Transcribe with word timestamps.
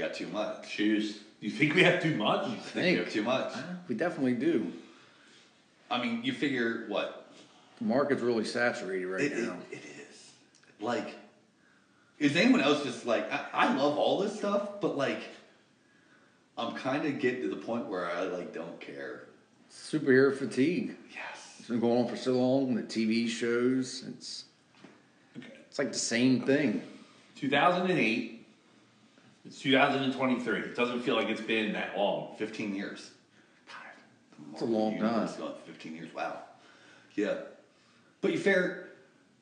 got 0.00 0.14
too 0.14 0.26
much. 0.28 0.68
Choose. 0.68 1.18
You 1.40 1.50
think 1.50 1.74
we 1.74 1.82
have 1.84 2.02
too 2.02 2.16
much? 2.16 2.46
I 2.46 2.54
think 2.54 2.98
we 2.98 3.04
have 3.04 3.12
too 3.12 3.22
much. 3.22 3.52
We 3.88 3.94
definitely 3.94 4.34
do. 4.34 4.72
I 5.90 6.02
mean, 6.02 6.22
you 6.22 6.32
figure 6.32 6.84
what? 6.88 7.32
The 7.78 7.84
market's 7.84 8.20
really 8.22 8.44
saturated 8.44 9.06
right 9.06 9.22
It, 9.22 9.32
it, 9.32 9.44
now. 9.46 9.56
it 9.70 9.82
is. 9.84 10.30
Like, 10.80 11.14
is 12.18 12.36
anyone 12.36 12.60
else 12.60 12.84
just 12.84 13.06
like, 13.06 13.30
I, 13.32 13.46
I 13.52 13.74
love 13.74 13.96
all 13.96 14.18
this 14.18 14.36
stuff, 14.36 14.80
but 14.80 14.96
like, 14.96 15.20
I'm 16.58 16.74
kind 16.74 17.06
of 17.06 17.18
getting 17.18 17.42
to 17.42 17.48
the 17.48 17.56
point 17.56 17.86
where 17.86 18.04
I 18.10 18.24
like 18.24 18.52
don't 18.52 18.78
care. 18.80 19.24
Superhero 19.72 20.34
fatigue. 20.36 20.96
Yes. 21.12 21.56
It's 21.58 21.68
been 21.68 21.80
going 21.80 22.04
on 22.04 22.08
for 22.08 22.16
so 22.16 22.32
long. 22.32 22.74
The 22.74 22.82
TV 22.82 23.28
shows. 23.28 24.04
It's 24.08 24.44
it's 25.68 25.78
like 25.78 25.92
the 25.92 25.98
same 25.98 26.42
thing. 26.42 26.82
2008. 27.36 28.39
It's 29.44 29.60
2023. 29.60 30.58
It 30.58 30.76
doesn't 30.76 31.00
feel 31.00 31.16
like 31.16 31.28
it's 31.28 31.40
been 31.40 31.72
that 31.72 31.96
long. 31.96 32.34
15 32.36 32.74
years. 32.74 33.10
God, 33.66 33.76
It's 34.52 34.62
a 34.62 34.66
long 34.66 34.98
time. 34.98 35.28
Going 35.38 35.52
15 35.66 35.94
years. 35.94 36.14
Wow. 36.14 36.40
Yeah. 37.14 37.34
But 38.20 38.32
you 38.32 38.38
fair, 38.38 38.88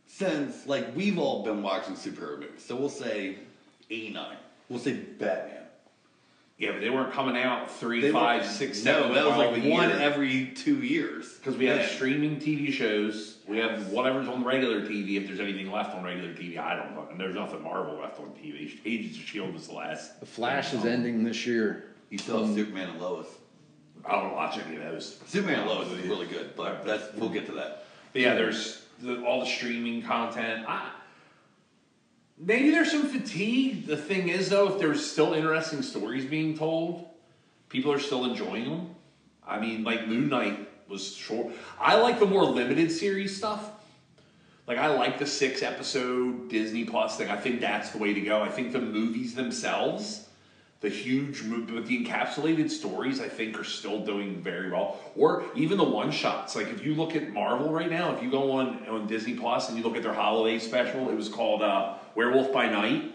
since 0.07 0.67
like 0.67 0.95
we've 0.95 1.19
all 1.19 1.43
been 1.43 1.63
watching 1.63 1.95
superhero 1.95 2.39
movies, 2.39 2.65
so 2.65 2.77
we'll 2.77 2.89
say 2.89 3.39
89. 3.91 4.37
We'll 4.69 4.79
say 4.79 4.95
Batman. 4.95 5.58
Yeah, 6.59 6.73
but 6.73 6.81
they 6.81 6.91
weren't 6.91 7.13
coming 7.13 7.37
out 7.41 7.71
three, 7.71 8.01
They 8.01 8.11
five, 8.11 8.43
were- 8.43 8.49
six, 8.49 8.83
no, 8.85 8.95
seven, 9.03 9.15
that 9.15 9.25
was 9.27 9.35
12 9.37 9.53
like 9.57 9.65
a 9.65 9.71
one 9.71 9.89
year. 9.91 9.99
every 10.01 10.47
two 10.47 10.83
years. 10.83 11.35
Because 11.35 11.57
we 11.57 11.67
have 11.67 11.79
Yeah. 11.79 11.87
streaming 11.87 12.41
TV 12.41 12.73
shows, 12.73 13.39
we 13.47 13.59
have 13.59 13.91
whatever's 13.91 14.27
on 14.27 14.43
regular 14.43 14.81
TV. 14.85 15.17
If 15.19 15.29
there's 15.29 15.39
anything 15.39 15.71
left 15.71 15.95
on 15.95 16.03
regular 16.03 16.35
TV, 16.35 16.59
I 16.59 16.75
don't 16.75 16.97
know. 16.97 17.07
And 17.13 17.21
there's 17.21 17.37
nothing 17.37 17.63
Marvel 17.63 18.01
left 18.01 18.19
on 18.19 18.31
TV. 18.33 18.81
Agents 18.85 19.17
of 19.19 19.23
Shield 19.25 19.55
was 19.55 19.69
the 19.69 19.75
last. 19.75 20.19
The 20.19 20.27
Flash 20.27 20.75
is 20.75 20.85
ending 20.85 21.23
this 21.23 21.47
year. 21.47 21.91
You 22.11 22.19
still 22.19 22.39
have 22.41 22.47
um, 22.49 22.57
Superman 22.57 22.89
and 22.91 23.01
Lois. 23.01 23.29
I 24.05 24.13
don't 24.21 24.33
watch 24.35 24.59
any 24.59 24.77
of 24.77 24.83
those. 24.83 25.21
Superman 25.27 25.61
and 25.61 25.69
Lois 25.71 25.89
is 25.93 26.07
really 26.09 26.27
good, 26.27 26.57
but 26.57 26.85
that's 26.85 27.15
we'll 27.15 27.29
get 27.29 27.47
to 27.47 27.53
that. 27.53 27.85
But 28.13 28.23
yeah, 28.23 28.35
there's 28.35 28.83
the, 29.01 29.23
all 29.25 29.41
the 29.41 29.47
streaming 29.47 30.03
content. 30.03 30.65
I, 30.69 30.91
maybe 32.41 32.71
there's 32.71 32.91
some 32.91 33.09
fatigue. 33.09 33.87
The 33.87 33.97
thing 33.97 34.29
is, 34.29 34.49
though, 34.49 34.73
if 34.73 34.79
there's 34.79 35.05
still 35.05 35.35
interesting 35.35 35.83
stories 35.83 36.25
being 36.25 36.57
told, 36.57 37.09
people 37.69 37.93
are 37.93 37.99
still 37.99 38.25
enjoying 38.25 38.69
them. 38.69 38.95
I 39.47 39.59
mean, 39.59 39.85
like 39.85 40.07
Moon 40.07 40.29
Knight 40.29 40.69
was 40.89 41.15
short. 41.15 41.49
I 41.81 41.97
like 41.97 42.19
the 42.19 42.27
more 42.27 42.45
limited 42.45 42.91
series 42.93 43.37
stuff. 43.37 43.71
Like 44.67 44.79
I 44.79 44.89
like 44.89 45.19
the 45.19 45.27
six 45.27 45.63
episode 45.63 46.51
Disney 46.51 46.85
Plus 46.85 47.17
thing. 47.17 47.31
I 47.31 47.37
think 47.37 47.61
that's 47.61 47.91
the 47.91 47.99
way 47.99 48.13
to 48.13 48.21
go. 48.21 48.43
I 48.43 48.51
think 48.51 48.73
the 48.73 48.81
movies 48.81 49.35
themselves, 49.35 50.29
the 50.83 50.91
huge 50.91 51.43
but 51.49 51.87
the 51.87 52.05
encapsulated 52.05 52.71
stories, 52.71 53.19
I 53.19 53.29
think 53.29 53.59
are 53.59 53.65
still 53.65 54.05
doing 54.05 54.43
very 54.43 54.71
well. 54.71 55.01
Or 55.17 55.45
even 55.57 55.79
the 55.79 55.85
one 55.85 56.11
shots. 56.11 56.55
Like 56.55 56.69
if 56.69 56.85
you 56.85 56.95
look 56.95 57.17
at 57.17 57.31
Marvel 57.31 57.71
right 57.71 57.91
now, 57.91 58.15
if 58.15 58.23
you 58.23 58.31
go 58.31 58.53
on 58.53 58.87
on 58.87 59.07
Disney 59.07 59.33
Plus 59.33 59.71
and 59.71 59.79
you 59.79 59.83
look 59.83 59.97
at 59.97 60.03
their 60.03 60.13
holiday 60.13 60.59
special, 60.59 61.09
it 61.09 61.17
was 61.17 61.31
called 61.31 61.63
uh, 61.63 61.95
Werewolf 62.19 62.53
by 62.53 62.69
Night. 62.69 63.15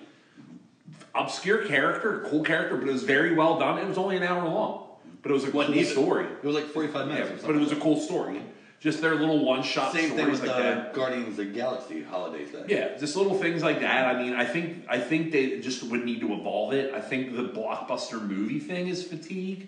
Obscure 1.14 1.66
character, 1.66 2.26
cool 2.30 2.42
character, 2.42 2.78
but 2.78 2.88
it 2.88 2.92
was 2.94 3.04
very 3.04 3.36
well 3.36 3.60
done. 3.60 3.78
It 3.78 3.86
was 3.86 3.98
only 3.98 4.16
an 4.16 4.24
hour 4.24 4.48
long, 4.48 4.88
but 5.22 5.30
it 5.30 5.34
was 5.34 5.44
a 5.44 5.52
cool 5.52 5.66
Wasn't 5.68 5.88
story. 5.88 6.26
It 6.26 6.44
was 6.44 6.56
like 6.56 6.68
45 6.68 7.08
Yeah, 7.10 7.14
minutes 7.14 7.44
or 7.44 7.48
but 7.48 7.56
it 7.58 7.60
was 7.60 7.74
a 7.74 7.76
cool 7.76 8.00
story. 8.00 8.42
Just 8.80 9.02
their 9.02 9.16
little 9.16 9.44
one 9.46 9.62
shot 9.62 9.92
Same 9.92 10.12
stories 10.12 10.16
thing 10.18 10.32
with 10.32 10.40
like 10.42 10.58
the 10.58 10.64
that. 10.64 10.94
Guardians 10.94 11.28
of 11.28 11.36
the 11.36 11.46
Galaxy 11.46 12.02
holiday 12.02 12.46
thing. 12.46 12.64
Yeah, 12.68 12.98
just 12.98 13.18
little 13.18 13.34
things 13.36 13.62
like 13.62 13.82
that. 13.82 14.16
I 14.16 14.22
mean, 14.24 14.34
I 14.34 14.46
think 14.46 14.86
I 14.88 15.00
think 15.00 15.34
they 15.34 15.60
just 15.60 15.84
would 15.84 16.06
need 16.06 16.22
to 16.22 16.34
evolve 16.34 16.72
it. 16.72 16.94
I 16.94 17.02
think 17.02 17.36
the 17.36 17.44
blockbuster 17.44 18.22
movie 18.22 18.60
thing 18.60 18.88
is 18.88 19.04
fatigue, 19.04 19.68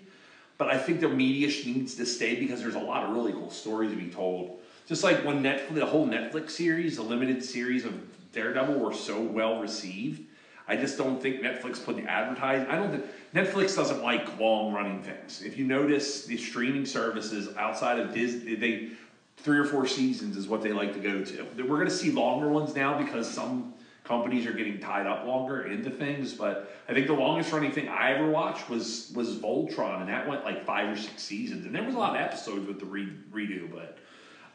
but 0.56 0.68
I 0.68 0.78
think 0.78 1.00
the 1.00 1.08
media 1.10 1.48
needs 1.66 1.94
to 1.96 2.06
stay 2.06 2.36
because 2.36 2.62
there's 2.62 2.74
a 2.74 2.80
lot 2.80 3.04
of 3.04 3.14
really 3.14 3.32
cool 3.32 3.50
stories 3.50 3.90
to 3.90 3.96
be 3.96 4.08
told. 4.08 4.58
Just 4.86 5.04
like 5.04 5.24
when 5.26 5.42
Netflix, 5.42 5.74
the 5.74 5.86
whole 5.86 6.06
Netflix 6.08 6.50
series, 6.52 6.96
the 6.96 7.02
limited 7.02 7.44
series 7.44 7.84
of 7.84 7.92
Daredevil, 8.36 8.78
were 8.78 8.94
so 8.94 9.20
well 9.20 9.60
received. 9.60 10.22
I 10.68 10.76
just 10.76 10.98
don't 10.98 11.20
think 11.20 11.42
Netflix 11.42 11.84
put 11.84 11.96
the 11.96 12.04
advertising. 12.04 12.66
I 12.68 12.76
don't 12.76 12.90
think 12.90 13.04
Netflix 13.34 13.76
doesn't 13.76 14.02
like 14.02 14.38
long 14.38 14.72
running 14.72 15.02
things. 15.02 15.42
If 15.42 15.56
you 15.56 15.64
notice, 15.64 16.26
the 16.26 16.36
streaming 16.36 16.86
services 16.86 17.56
outside 17.56 17.98
of 17.98 18.12
Disney, 18.12 18.54
they 18.56 18.90
three 19.38 19.58
or 19.58 19.64
four 19.64 19.86
seasons 19.86 20.36
is 20.36 20.48
what 20.48 20.62
they 20.62 20.72
like 20.72 20.92
to 20.94 20.98
go 20.98 21.24
to. 21.24 21.46
We're 21.56 21.76
going 21.76 21.88
to 21.88 21.94
see 21.94 22.10
longer 22.10 22.48
ones 22.48 22.74
now 22.74 22.98
because 22.98 23.30
some 23.30 23.74
companies 24.02 24.46
are 24.46 24.52
getting 24.52 24.80
tied 24.80 25.06
up 25.06 25.26
longer 25.26 25.66
into 25.66 25.90
things. 25.90 26.32
But 26.32 26.74
I 26.88 26.94
think 26.94 27.06
the 27.06 27.12
longest 27.12 27.52
running 27.52 27.72
thing 27.72 27.88
I 27.88 28.12
ever 28.12 28.28
watched 28.28 28.68
was 28.68 29.12
was 29.14 29.36
Voltron, 29.36 30.00
and 30.00 30.08
that 30.08 30.28
went 30.28 30.44
like 30.44 30.64
five 30.64 30.92
or 30.92 30.96
six 30.96 31.22
seasons. 31.22 31.66
And 31.66 31.74
there 31.74 31.82
was 31.82 31.94
a 31.94 31.98
lot 31.98 32.16
of 32.16 32.20
episodes 32.20 32.66
with 32.66 32.80
the 32.80 32.86
re- 32.86 33.12
redo, 33.32 33.70
but 33.70 33.98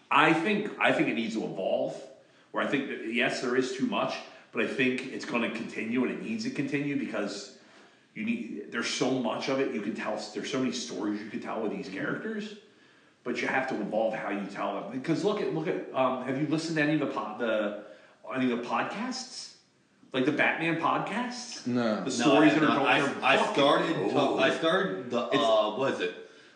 I 0.09 0.33
think 0.33 0.71
I 0.79 0.91
think 0.91 1.07
it 1.07 1.15
needs 1.15 1.35
to 1.35 1.43
evolve. 1.43 2.01
Where 2.51 2.63
I 2.63 2.67
think 2.67 2.89
that, 2.89 3.13
yes, 3.13 3.41
there 3.41 3.55
is 3.55 3.75
too 3.75 3.85
much, 3.85 4.15
but 4.51 4.63
I 4.63 4.67
think 4.67 5.13
it's 5.13 5.25
going 5.25 5.43
to 5.49 5.51
continue, 5.57 6.03
and 6.03 6.11
it 6.11 6.21
needs 6.21 6.43
to 6.43 6.49
continue 6.49 6.97
because 6.97 7.57
you 8.13 8.25
need. 8.25 8.71
There's 8.71 8.89
so 8.89 9.11
much 9.11 9.49
of 9.49 9.59
it 9.59 9.73
you 9.73 9.81
can 9.81 9.95
tell. 9.95 10.21
There's 10.33 10.51
so 10.51 10.59
many 10.59 10.71
stories 10.71 11.21
you 11.21 11.29
can 11.29 11.39
tell 11.39 11.61
with 11.61 11.71
these 11.71 11.87
characters 11.89 12.55
but 13.23 13.41
you 13.41 13.47
have 13.47 13.67
to 13.69 13.75
evolve 13.79 14.13
how 14.15 14.29
you 14.29 14.45
tell 14.47 14.81
them. 14.81 14.91
Because 14.91 15.23
look 15.23 15.41
at 15.41 15.53
look 15.53 15.67
at 15.67 15.93
um, 15.93 16.23
have 16.25 16.39
you 16.41 16.47
listened 16.47 16.77
to 16.77 16.81
any 16.83 16.93
of 16.93 16.99
the 17.01 17.05
pod, 17.07 17.39
the 17.39 17.83
any 18.35 18.51
of 18.51 18.59
the 18.59 18.65
podcasts, 18.65 19.53
like 20.13 20.25
the 20.25 20.31
Batman 20.31 20.79
podcasts? 20.79 21.67
No. 21.67 21.97
the 21.97 22.03
No, 22.05 22.09
stories 22.09 22.53
I, 22.53 22.59
that 22.59 22.63
are 22.63 22.67
no, 22.69 22.75
going. 22.79 22.87
I, 22.87 23.01
they're 23.01 23.15
I 23.23 23.37
fucking 23.37 23.53
started. 23.53 23.95
cool. 23.95 24.39
I 24.39 24.49
started 24.55 25.11
the. 25.11 25.19
Uh, 25.21 25.75
what 25.77 25.93
is 25.93 25.99
it? 25.99 26.15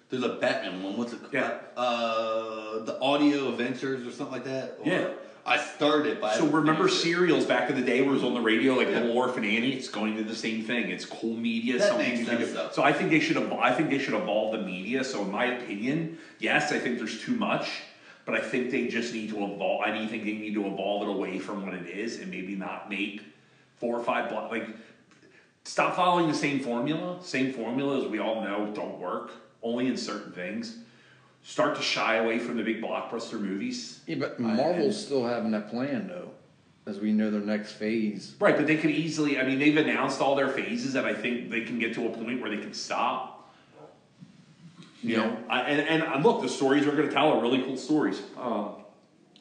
There's 0.10 0.24
a 0.24 0.36
Batman 0.36 0.84
one. 0.84 0.98
What's 0.98 1.14
it? 1.14 1.20
called? 1.22 1.34
Yeah. 1.34 1.58
Uh, 1.76 2.84
the 2.84 3.00
Audio 3.02 3.50
Adventures 3.50 4.06
or 4.08 4.12
something 4.12 4.34
like 4.34 4.46
that. 4.46 4.78
Or- 4.80 4.88
Yeah. 4.92 5.08
I 5.48 5.58
started 5.58 6.20
by. 6.20 6.36
So 6.36 6.48
remember 6.48 6.90
serials 6.90 7.46
back 7.46 7.70
in 7.70 7.76
the 7.76 7.86
day 7.86 8.02
where 8.02 8.12
it 8.12 8.14
was 8.14 8.24
on 8.24 8.34
the 8.34 8.42
radio, 8.42 8.74
like 8.74 8.88
Little 8.88 9.12
Orphan 9.12 9.46
Annie. 9.46 9.74
It's 9.74 9.90
going 9.90 10.18
to 10.18 10.24
the 10.24 10.36
same 10.36 10.64
thing. 10.64 10.90
It's 10.90 11.06
cool 11.06 11.36
media. 11.36 11.78
That 11.78 11.90
something 11.90 12.16
makes 12.16 12.28
sense, 12.28 12.52
though. 12.52 12.70
So 12.72 12.82
I 12.82 12.92
think 12.92 13.12
they 13.12 13.20
should. 13.20 13.38
Evolve, 13.38 13.60
I 13.60 13.72
think 13.72 13.92
they 13.92 14.00
should 14.00 14.16
evolve 14.16 14.54
the 14.54 14.66
media. 14.66 15.04
So 15.04 15.22
in 15.22 15.32
my 15.32 15.46
opinion, 15.46 16.18
yes, 16.40 16.72
I 16.72 16.80
think 16.80 16.98
there's 16.98 17.22
too 17.22 17.36
much, 17.36 17.84
but 18.26 18.34
I 18.34 18.42
think 18.42 18.72
they 18.72 18.88
just 18.88 19.14
need 19.14 19.30
to 19.30 19.44
evolve. 19.44 19.82
I 19.82 19.92
think 20.08 20.24
they 20.24 20.34
need 20.34 20.56
to 20.56 20.66
evolve 20.66 21.08
it 21.08 21.12
away 21.12 21.38
from 21.38 21.64
what 21.64 21.76
it 21.76 21.88
is, 21.88 22.20
and 22.20 22.32
maybe 22.32 22.56
not 22.56 22.90
make 22.90 23.22
four 23.78 24.00
or 24.00 24.04
five 24.04 24.30
block 24.30 24.50
like. 24.50 24.68
Stop 25.64 25.96
following 25.96 26.28
the 26.28 26.34
same 26.34 26.60
formula. 26.60 27.20
Same 27.24 27.52
formula 27.52 28.00
as 28.00 28.08
we 28.08 28.20
all 28.20 28.42
know 28.42 28.72
don't 28.74 29.00
work. 29.00 29.32
Only 29.62 29.88
in 29.88 29.98
certain 29.98 30.32
things. 30.32 30.78
Start 31.48 31.76
to 31.76 31.82
shy 31.84 32.16
away 32.16 32.40
from 32.40 32.58
the 32.58 32.64
big 32.64 32.82
blockbuster 32.82 33.40
movies. 33.40 34.00
Yeah, 34.08 34.16
but 34.16 34.40
Marvel's 34.40 35.00
still 35.00 35.24
having 35.24 35.52
that 35.52 35.70
plan 35.70 36.08
though, 36.08 36.32
as 36.88 37.00
we 37.00 37.12
know 37.14 37.30
their 37.30 37.40
next 37.40 37.74
phase. 37.74 38.34
Right, 38.40 38.58
but 38.58 38.66
they 38.66 38.78
could 38.78 38.90
easily. 38.90 39.40
I 39.40 39.46
mean, 39.46 39.60
they've 39.60 39.78
announced 39.78 40.22
all 40.22 40.36
their 40.36 40.50
phases, 40.50 40.96
and 40.96 41.06
I 41.06 41.14
think 41.14 41.52
they 41.52 41.62
can 41.62 41.78
get 41.78 41.94
to 41.94 42.08
a 42.08 42.10
point 42.10 42.42
where 42.42 42.50
they 42.50 42.58
can 42.58 42.74
stop. 42.74 43.54
You 45.04 45.18
know, 45.18 45.38
I, 45.48 45.62
and 45.62 45.88
and 45.88 46.02
uh, 46.02 46.28
look, 46.28 46.42
the 46.42 46.50
stories 46.50 46.88
we're 46.88 46.96
going 46.96 47.10
to 47.10 47.14
tell 47.14 47.32
are 47.34 47.40
really 47.40 47.62
cool 47.62 47.78
stories. 47.78 48.20
Um, 48.42 48.72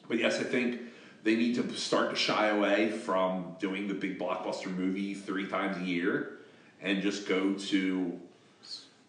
but 0.06 0.18
yes, 0.18 0.38
I 0.38 0.44
think 0.44 0.82
they 1.22 1.36
need 1.36 1.54
to 1.54 1.72
start 1.72 2.10
to 2.10 2.16
shy 2.16 2.48
away 2.48 2.90
from 2.90 3.56
doing 3.58 3.88
the 3.88 3.94
big 3.94 4.18
blockbuster 4.18 4.66
movie 4.66 5.14
three 5.14 5.46
times 5.46 5.78
a 5.78 5.84
year, 5.84 6.40
and 6.82 7.00
just 7.00 7.26
go 7.26 7.54
to, 7.54 8.20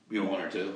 you 0.09 0.23
know, 0.23 0.29
one 0.29 0.39
or 0.39 0.49
two. 0.49 0.75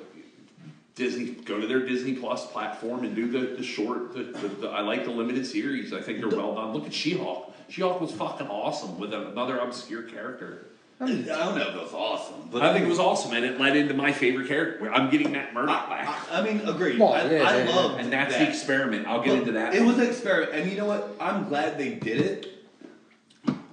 Disney 0.96 1.32
go 1.32 1.60
to 1.60 1.68
their 1.68 1.86
Disney 1.86 2.14
Plus 2.14 2.46
platform 2.52 3.04
and 3.04 3.16
do 3.16 3.30
the, 3.30 3.56
the 3.56 3.64
short. 3.64 4.14
The, 4.14 4.24
the, 4.24 4.48
the, 4.48 4.70
I 4.70 4.82
like 4.82 5.06
the 5.06 5.12
limited 5.12 5.46
series. 5.46 5.94
I 5.94 6.02
think 6.02 6.20
they're 6.20 6.30
well 6.30 6.56
done. 6.56 6.74
Look 6.74 6.86
at 6.86 6.94
She 6.94 7.18
Hulk. 7.18 7.54
She 7.70 7.82
Hulk 7.82 8.02
was 8.02 8.12
fucking 8.12 8.48
awesome 8.48 9.00
with 9.00 9.14
another 9.14 9.60
obscure 9.60 10.04
character. 10.04 10.66
I 11.02 11.06
don't 11.06 11.26
know 11.26 11.62
if 11.62 11.76
it 11.76 11.82
was 11.82 11.94
awesome, 11.94 12.50
but 12.52 12.62
I 12.62 12.74
think 12.74 12.86
it 12.86 12.90
was 12.90 13.00
awesome, 13.00 13.32
and 13.32 13.46
it 13.46 13.58
led 13.58 13.78
into 13.78 13.94
my 13.94 14.12
favorite 14.12 14.50
character. 14.50 14.92
I'm 14.92 15.10
getting 15.10 15.32
Matt 15.32 15.54
Murdock 15.54 15.88
I, 15.88 15.90
back, 15.90 16.30
I, 16.30 16.40
I 16.40 16.42
mean, 16.44 16.68
agreed. 16.68 17.00
Well, 17.00 17.14
I, 17.14 17.22
yeah, 17.24 17.44
I 17.44 17.58
yeah, 17.58 17.64
yeah. 17.64 17.96
and 17.96 18.12
that's 18.12 18.34
that. 18.34 18.40
the 18.40 18.50
experiment. 18.50 19.08
I'll 19.08 19.22
get 19.22 19.30
But 19.30 19.38
into 19.40 19.52
that. 19.54 19.74
It 19.74 19.82
was 19.84 19.98
an 19.98 20.08
experiment, 20.08 20.52
and 20.56 20.70
you 20.70 20.78
know 20.78 20.88
what? 20.88 21.16
I'm 21.22 21.48
glad 21.48 21.78
they 21.78 21.94
did 21.94 22.20
it. 22.20 22.66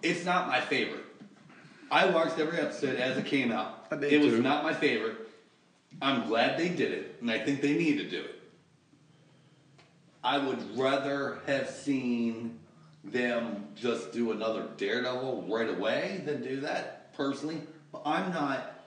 It's 0.02 0.24
not 0.24 0.46
my 0.46 0.60
favorite. 0.60 1.02
I 1.90 2.06
watched 2.06 2.38
every 2.38 2.60
episode 2.60 2.94
as 2.94 3.16
it 3.16 3.26
came 3.26 3.50
out. 3.50 3.86
I 3.90 3.96
did 3.96 4.12
it 4.12 4.20
was 4.20 4.34
too. 4.34 4.42
not 4.42 4.62
my 4.62 4.74
favorite. 4.74 5.25
I'm 6.00 6.28
glad 6.28 6.58
they 6.58 6.68
did 6.68 6.92
it, 6.92 7.16
and 7.20 7.30
I 7.30 7.38
think 7.38 7.60
they 7.62 7.74
need 7.74 7.98
to 7.98 8.08
do 8.08 8.20
it. 8.20 8.40
I 10.22 10.38
would 10.38 10.76
rather 10.76 11.38
have 11.46 11.70
seen 11.70 12.58
them 13.04 13.68
just 13.76 14.12
do 14.12 14.32
another 14.32 14.66
Daredevil 14.76 15.46
right 15.48 15.68
away 15.68 16.22
than 16.24 16.42
do 16.42 16.60
that 16.60 17.14
personally. 17.14 17.60
But 17.92 18.02
I'm 18.04 18.32
not. 18.32 18.82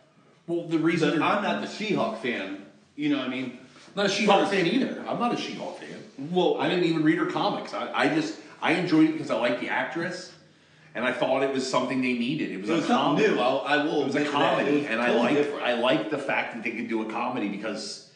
well, 0.47 0.67
the 0.67 0.77
reason 0.77 1.19
The, 1.19 1.25
I'm 1.25 1.41
not 1.41 1.61
the 1.61 1.67
She-Hulk 1.67 2.21
fan. 2.21 2.65
You 2.95 3.09
know 3.09 3.17
what 3.19 3.27
I 3.27 3.29
mean? 3.29 3.59
not 3.95 4.05
a 4.05 4.09
She-Hulk 4.09 4.49
fan 4.49 4.67
either. 4.67 5.03
I'm 5.07 5.19
not 5.19 5.33
a 5.33 5.37
She-Hulk 5.37 5.79
fan. 5.79 6.03
Well, 6.31 6.57
I 6.59 6.67
didn't 6.67 6.85
even 6.85 7.03
read 7.03 7.17
her 7.17 7.25
comics. 7.25 7.73
I, 7.73 7.91
I 7.93 8.09
just 8.13 8.37
I 8.61 8.73
enjoyed 8.73 9.09
it 9.09 9.13
because 9.13 9.31
I 9.31 9.35
like 9.35 9.61
the 9.61 9.69
actress, 9.69 10.33
and 10.99 11.07
I 11.07 11.13
thought 11.13 11.43
it 11.43 11.53
was 11.53 11.65
something 11.65 12.01
they 12.01 12.11
needed. 12.11 12.51
It 12.51 12.59
was, 12.59 12.69
It 12.69 12.73
was 12.73 12.83
a 12.83 12.87
comedy. 12.89 13.27
new. 13.29 13.39
I'll, 13.39 13.61
I 13.65 13.77
will. 13.85 14.01
It 14.01 14.05
was 14.07 14.15
a 14.15 14.25
comedy, 14.25 14.79
was 14.81 14.85
and 14.87 15.01
I 15.01 15.05
totally 15.07 15.23
like 15.27 15.33
different. 15.35 15.63
I 15.63 15.73
like 15.79 16.09
the 16.11 16.17
fact 16.17 16.55
that 16.55 16.63
they 16.63 16.71
could 16.71 16.89
do 16.89 17.07
a 17.07 17.09
comedy 17.09 17.47
because 17.47 18.11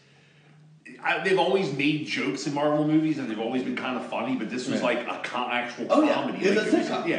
I, 1.01 1.23
they've 1.23 1.39
always 1.39 1.71
made 1.71 2.07
jokes 2.07 2.45
in 2.45 2.53
Marvel 2.53 2.85
movies, 2.85 3.19
and 3.19 3.29
they've 3.31 3.39
always 3.39 3.63
been 3.63 3.77
kind 3.77 3.95
of 3.97 4.05
funny. 4.07 4.35
But 4.35 4.49
this 4.49 4.67
was 4.67 4.81
Yeah. 4.81 4.85
like 4.85 5.07
a 5.07 5.21
co- 5.23 5.47
actual 5.49 5.87
Oh, 5.91 6.03
yeah. 6.03 6.13
comedy. 6.15 6.39
It's 6.45 6.57
like, 6.57 6.65
a 6.73 6.75
it 6.75 6.79
was- 6.79 6.89
sitcom. 6.89 7.07
yeah, 7.07 7.15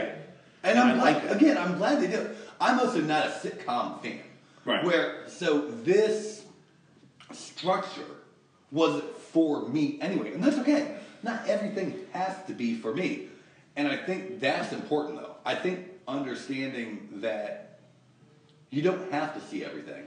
And 0.62 0.78
And 0.78 0.78
I'm 0.78 0.98
like, 0.98 1.24
like 1.24 1.36
again, 1.36 1.56
I'm 1.56 1.78
glad 1.78 2.02
they 2.02 2.08
did. 2.08 2.36
I'm 2.60 2.78
also 2.78 3.00
not 3.00 3.24
a 3.26 3.30
sitcom 3.30 4.02
fan. 4.02 4.20
Right. 4.66 4.84
Where 4.84 5.24
so 5.28 5.62
this 5.82 6.44
structure 7.32 8.04
was 8.70 9.02
for 9.32 9.66
me 9.68 9.98
anyway, 10.02 10.34
and 10.34 10.44
that's 10.44 10.58
okay. 10.58 10.96
Not 11.22 11.48
everything 11.48 11.94
has 12.12 12.36
to 12.48 12.52
be 12.52 12.74
for 12.74 12.94
me, 12.94 13.28
and 13.76 13.88
I 13.88 13.96
think 13.96 14.40
that's 14.40 14.74
important 14.74 15.16
though. 15.20 15.33
I 15.44 15.54
think 15.54 15.86
understanding 16.08 17.08
that 17.16 17.80
you 18.70 18.82
don't 18.82 19.10
have 19.12 19.34
to 19.34 19.40
see 19.48 19.64
everything, 19.64 20.04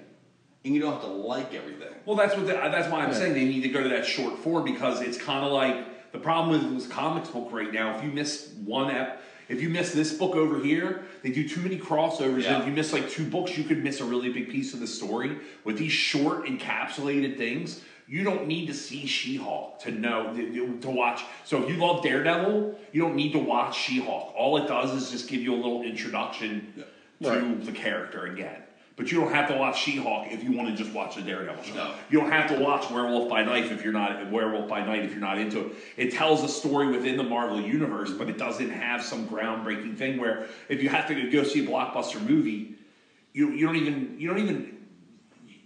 and 0.65 0.73
you 0.73 0.81
don't 0.81 0.93
have 0.93 1.01
to 1.03 1.07
like 1.07 1.53
everything. 1.53 1.93
Well, 2.05 2.17
that's 2.17 2.35
what 2.35 2.47
the, 2.47 2.57
uh, 2.57 2.69
that's 2.69 2.91
why 2.91 3.03
I'm 3.03 3.11
Yeah. 3.11 3.17
saying 3.17 3.33
they 3.33 3.45
need 3.45 3.61
to 3.61 3.69
go 3.69 3.83
to 3.83 3.89
that 3.89 4.05
short 4.05 4.39
form 4.39 4.65
because 4.65 5.01
it's 5.01 5.17
kind 5.17 5.45
of 5.45 5.51
like 5.51 6.11
the 6.11 6.19
problem 6.19 6.49
with 6.51 6.73
this 6.77 6.87
comics 6.91 7.29
book 7.29 7.49
right 7.51 7.71
now. 7.71 7.97
If 7.97 8.03
you 8.03 8.11
miss 8.11 8.53
one 8.65 8.91
app, 8.91 9.21
if 9.47 9.61
you 9.61 9.69
miss 9.69 9.93
this 9.93 10.13
book 10.13 10.35
over 10.35 10.59
here, 10.59 11.05
they 11.23 11.29
do 11.31 11.47
too 11.47 11.61
many 11.61 11.77
crossovers. 11.77 12.43
Yeah. 12.43 12.55
And 12.55 12.61
if 12.63 12.67
you 12.67 12.73
miss 12.73 12.91
like 12.91 13.09
two 13.09 13.25
books, 13.25 13.57
you 13.57 13.63
could 13.63 13.83
miss 13.83 14.01
a 14.01 14.05
really 14.05 14.29
big 14.29 14.49
piece 14.49 14.73
of 14.73 14.79
the 14.81 14.87
story. 14.87 15.37
With 15.63 15.77
these 15.77 15.93
short 15.93 16.45
encapsulated 16.45 17.37
things, 17.37 17.81
you 18.07 18.23
don't 18.23 18.47
need 18.47 18.67
to 18.67 18.73
see 18.73 19.05
She-Hulk 19.05 19.79
to 19.79 19.91
know 19.91 20.33
to 20.81 20.89
watch. 20.89 21.23
So 21.43 21.61
if 21.61 21.69
you 21.69 21.75
love 21.75 22.03
Daredevil, 22.03 22.79
you 22.93 23.01
don't 23.01 23.15
need 23.15 23.33
to 23.33 23.39
watch 23.39 23.77
She-Hulk. 23.77 24.33
All 24.35 24.57
it 24.57 24.67
does 24.67 24.93
is 24.93 25.11
just 25.11 25.27
give 25.27 25.41
you 25.41 25.53
a 25.53 25.57
little 25.57 25.83
introduction 25.83 26.73
to 27.21 27.29
Right. 27.29 27.65
the 27.65 27.71
character 27.71 28.27
again. 28.27 28.61
But 28.95 29.11
you 29.11 29.19
don't 29.19 29.31
have 29.31 29.47
to 29.49 29.55
watch 29.55 29.79
She-Hulk 29.83 30.31
if 30.31 30.43
you 30.43 30.51
want 30.53 30.69
to 30.69 30.75
just 30.75 30.93
watch 30.95 31.15
the 31.15 31.21
Daredevil 31.21 31.63
show. 31.63 31.75
No. 31.75 31.93
You 32.09 32.19
don't 32.19 32.31
have 32.31 32.49
to 32.49 32.59
watch 32.59 32.89
Werewolf 32.89 33.29
by 33.29 33.43
Night 33.43 33.65
if 33.71 33.83
you're 33.83 33.93
not 33.93 34.31
Werewolf 34.31 34.67
by 34.67 34.83
Night 34.83 35.03
if 35.03 35.11
you're 35.11 35.19
not 35.19 35.37
into 35.37 35.67
it. 35.67 35.71
It 35.97 36.13
tells 36.13 36.43
a 36.43 36.47
story 36.47 36.87
within 36.87 37.15
the 37.17 37.23
Marvel 37.23 37.61
universe, 37.61 38.11
but 38.11 38.27
it 38.29 38.37
doesn't 38.39 38.69
have 38.71 39.03
some 39.03 39.27
groundbreaking 39.27 39.97
thing 39.97 40.17
where 40.17 40.47
if 40.69 40.81
you 40.81 40.89
have 40.89 41.07
to 41.09 41.29
go 41.29 41.43
see 41.43 41.63
a 41.63 41.67
blockbuster 41.67 42.19
movie, 42.27 42.75
you 43.33 43.51
you 43.51 43.67
don't 43.67 43.75
even 43.75 44.15
you 44.17 44.27
don't 44.29 44.39
even 44.39 44.76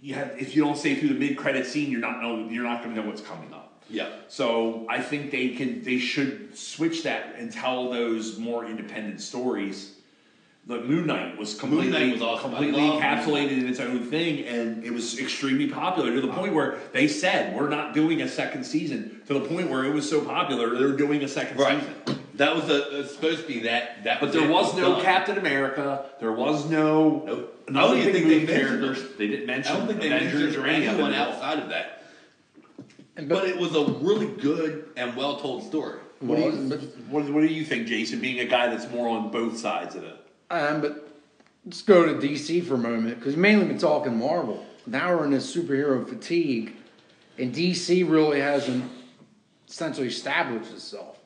you 0.02 0.14
have 0.14 0.34
if 0.38 0.54
you 0.54 0.64
don't 0.64 0.76
say 0.76 0.96
through 0.96 1.10
the 1.10 1.14
mid 1.14 1.36
credit 1.38 1.64
scene, 1.64 1.90
you're 1.90 2.00
not 2.00 2.20
know 2.20 2.48
you're 2.50 2.64
not 2.64 2.82
going 2.82 2.94
to 2.94 3.00
know 3.00 3.06
what's 3.08 3.22
coming 3.22 3.54
up. 3.54 3.82
Yeah. 3.88 4.10
So 4.28 4.86
I 4.90 5.00
think 5.00 5.30
they 5.30 5.50
can 5.50 5.82
they 5.82 5.98
should 5.98 6.56
switch 6.58 7.04
that 7.04 7.36
and 7.38 7.52
tell 7.52 7.90
those 7.90 8.36
more 8.38 8.64
independent 8.66 9.20
stories. 9.20 9.96
The 10.64 10.80
Moon 10.80 11.06
Knight 11.08 11.36
was 11.38 11.58
completely 11.58 11.90
Knight 11.90 12.12
was 12.12 12.22
awesome. 12.22 12.50
Completely 12.50 12.82
encapsulated 12.82 13.58
in 13.58 13.68
its 13.68 13.80
own 13.80 14.04
thing, 14.04 14.44
and 14.46 14.84
it 14.84 14.92
was 14.92 15.18
extremely 15.18 15.68
popular 15.68 16.14
to 16.14 16.20
the 16.20 16.28
point 16.28 16.54
where 16.54 16.78
they 16.92 17.08
said 17.08 17.56
we're 17.56 17.68
not 17.68 17.94
doing 17.94 18.22
a 18.22 18.28
second 18.28 18.64
season. 18.64 19.22
To 19.26 19.34
the 19.34 19.40
point 19.40 19.70
where 19.70 19.84
it 19.84 19.92
was 19.92 20.08
so 20.08 20.24
popular, 20.24 20.76
they're 20.78 20.96
doing 20.96 21.22
a 21.24 21.28
second 21.28 21.58
Right. 21.58 21.80
season. 22.06 22.21
That 22.34 22.56
was 22.56 22.68
a, 22.70 23.00
it's 23.00 23.14
supposed 23.14 23.42
to 23.42 23.46
be 23.46 23.60
that. 23.60 24.04
That. 24.04 24.20
But 24.20 24.32
there 24.32 24.44
it. 24.44 24.50
was 24.50 24.74
no 24.74 24.94
done. 24.94 25.02
Captain 25.02 25.38
America. 25.38 26.06
There 26.18 26.32
was 26.32 26.68
no 26.68 27.22
Nope. 27.26 27.64
I 27.68 27.72
don't 27.72 27.84
of 27.84 27.90
the 27.90 27.96
even 28.00 28.12
big 28.12 28.22
think 28.22 28.26
they 28.26 28.54
mentioned 28.54 28.80
characters. 28.80 29.16
They 29.18 29.28
didn't 29.28 29.46
mention 29.46 29.72
I 29.72 29.78
mention 29.78 29.78
don't 29.78 29.86
think 29.88 30.00
they 30.00 30.06
Avengers 30.16 30.40
mentioned 30.40 30.64
or 30.64 30.68
any 30.68 30.86
anyone 30.86 31.12
it. 31.12 31.16
outside 31.16 31.58
of 31.58 31.68
that. 31.68 32.04
And 33.16 33.28
But 33.28 33.46
it 33.46 33.58
was 33.58 33.74
a 33.76 33.84
really 33.84 34.26
good 34.26 34.88
and 34.96 35.14
well 35.16 35.38
told 35.38 35.64
story. 35.64 36.00
What 36.20 36.36
do, 36.36 36.42
you, 36.42 36.68
but, 36.68 36.80
what, 37.08 37.28
what 37.30 37.40
do 37.40 37.46
you 37.48 37.64
think, 37.64 37.88
Jason? 37.88 38.20
Being 38.20 38.38
a 38.38 38.44
guy 38.44 38.68
that's 38.68 38.88
more 38.90 39.08
on 39.08 39.30
both 39.30 39.58
sides 39.58 39.96
of 39.96 40.04
it. 40.04 40.16
um, 40.50 40.80
but 40.80 41.08
let's 41.66 41.82
go 41.82 42.06
to 42.06 42.14
DC 42.26 42.64
for 42.64 42.74
a 42.74 42.78
moment 42.78 43.18
because 43.18 43.36
mainly 43.36 43.66
been 43.66 43.78
talking 43.78 44.16
Marvel. 44.16 44.64
Now 44.86 45.16
we're 45.16 45.24
in 45.24 45.32
this 45.32 45.54
superhero 45.54 46.08
fatigue, 46.08 46.74
and 47.38 47.54
DC 47.54 48.08
really 48.08 48.40
hasn't 48.40 48.90
essentially 49.68 50.06
established 50.08 50.72
itself. 50.72 51.18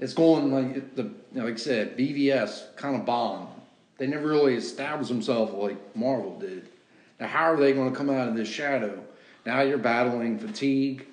It's 0.00 0.14
going 0.14 0.52
like 0.52 0.94
the 0.94 1.02
you 1.04 1.14
know, 1.32 1.44
like 1.44 1.54
I 1.54 1.56
said, 1.56 1.96
BVS 1.96 2.76
kind 2.76 2.96
of 2.96 3.04
bombed. 3.04 3.48
They 3.98 4.06
never 4.06 4.28
really 4.28 4.54
established 4.54 5.08
themselves 5.08 5.52
like 5.52 5.96
Marvel 5.96 6.38
did. 6.38 6.68
Now, 7.18 7.26
how 7.26 7.52
are 7.52 7.56
they 7.56 7.72
going 7.72 7.90
to 7.90 7.96
come 7.96 8.10
out 8.10 8.28
of 8.28 8.36
this 8.36 8.48
shadow? 8.48 9.02
Now 9.44 9.62
you're 9.62 9.78
battling 9.78 10.38
fatigue. 10.38 11.06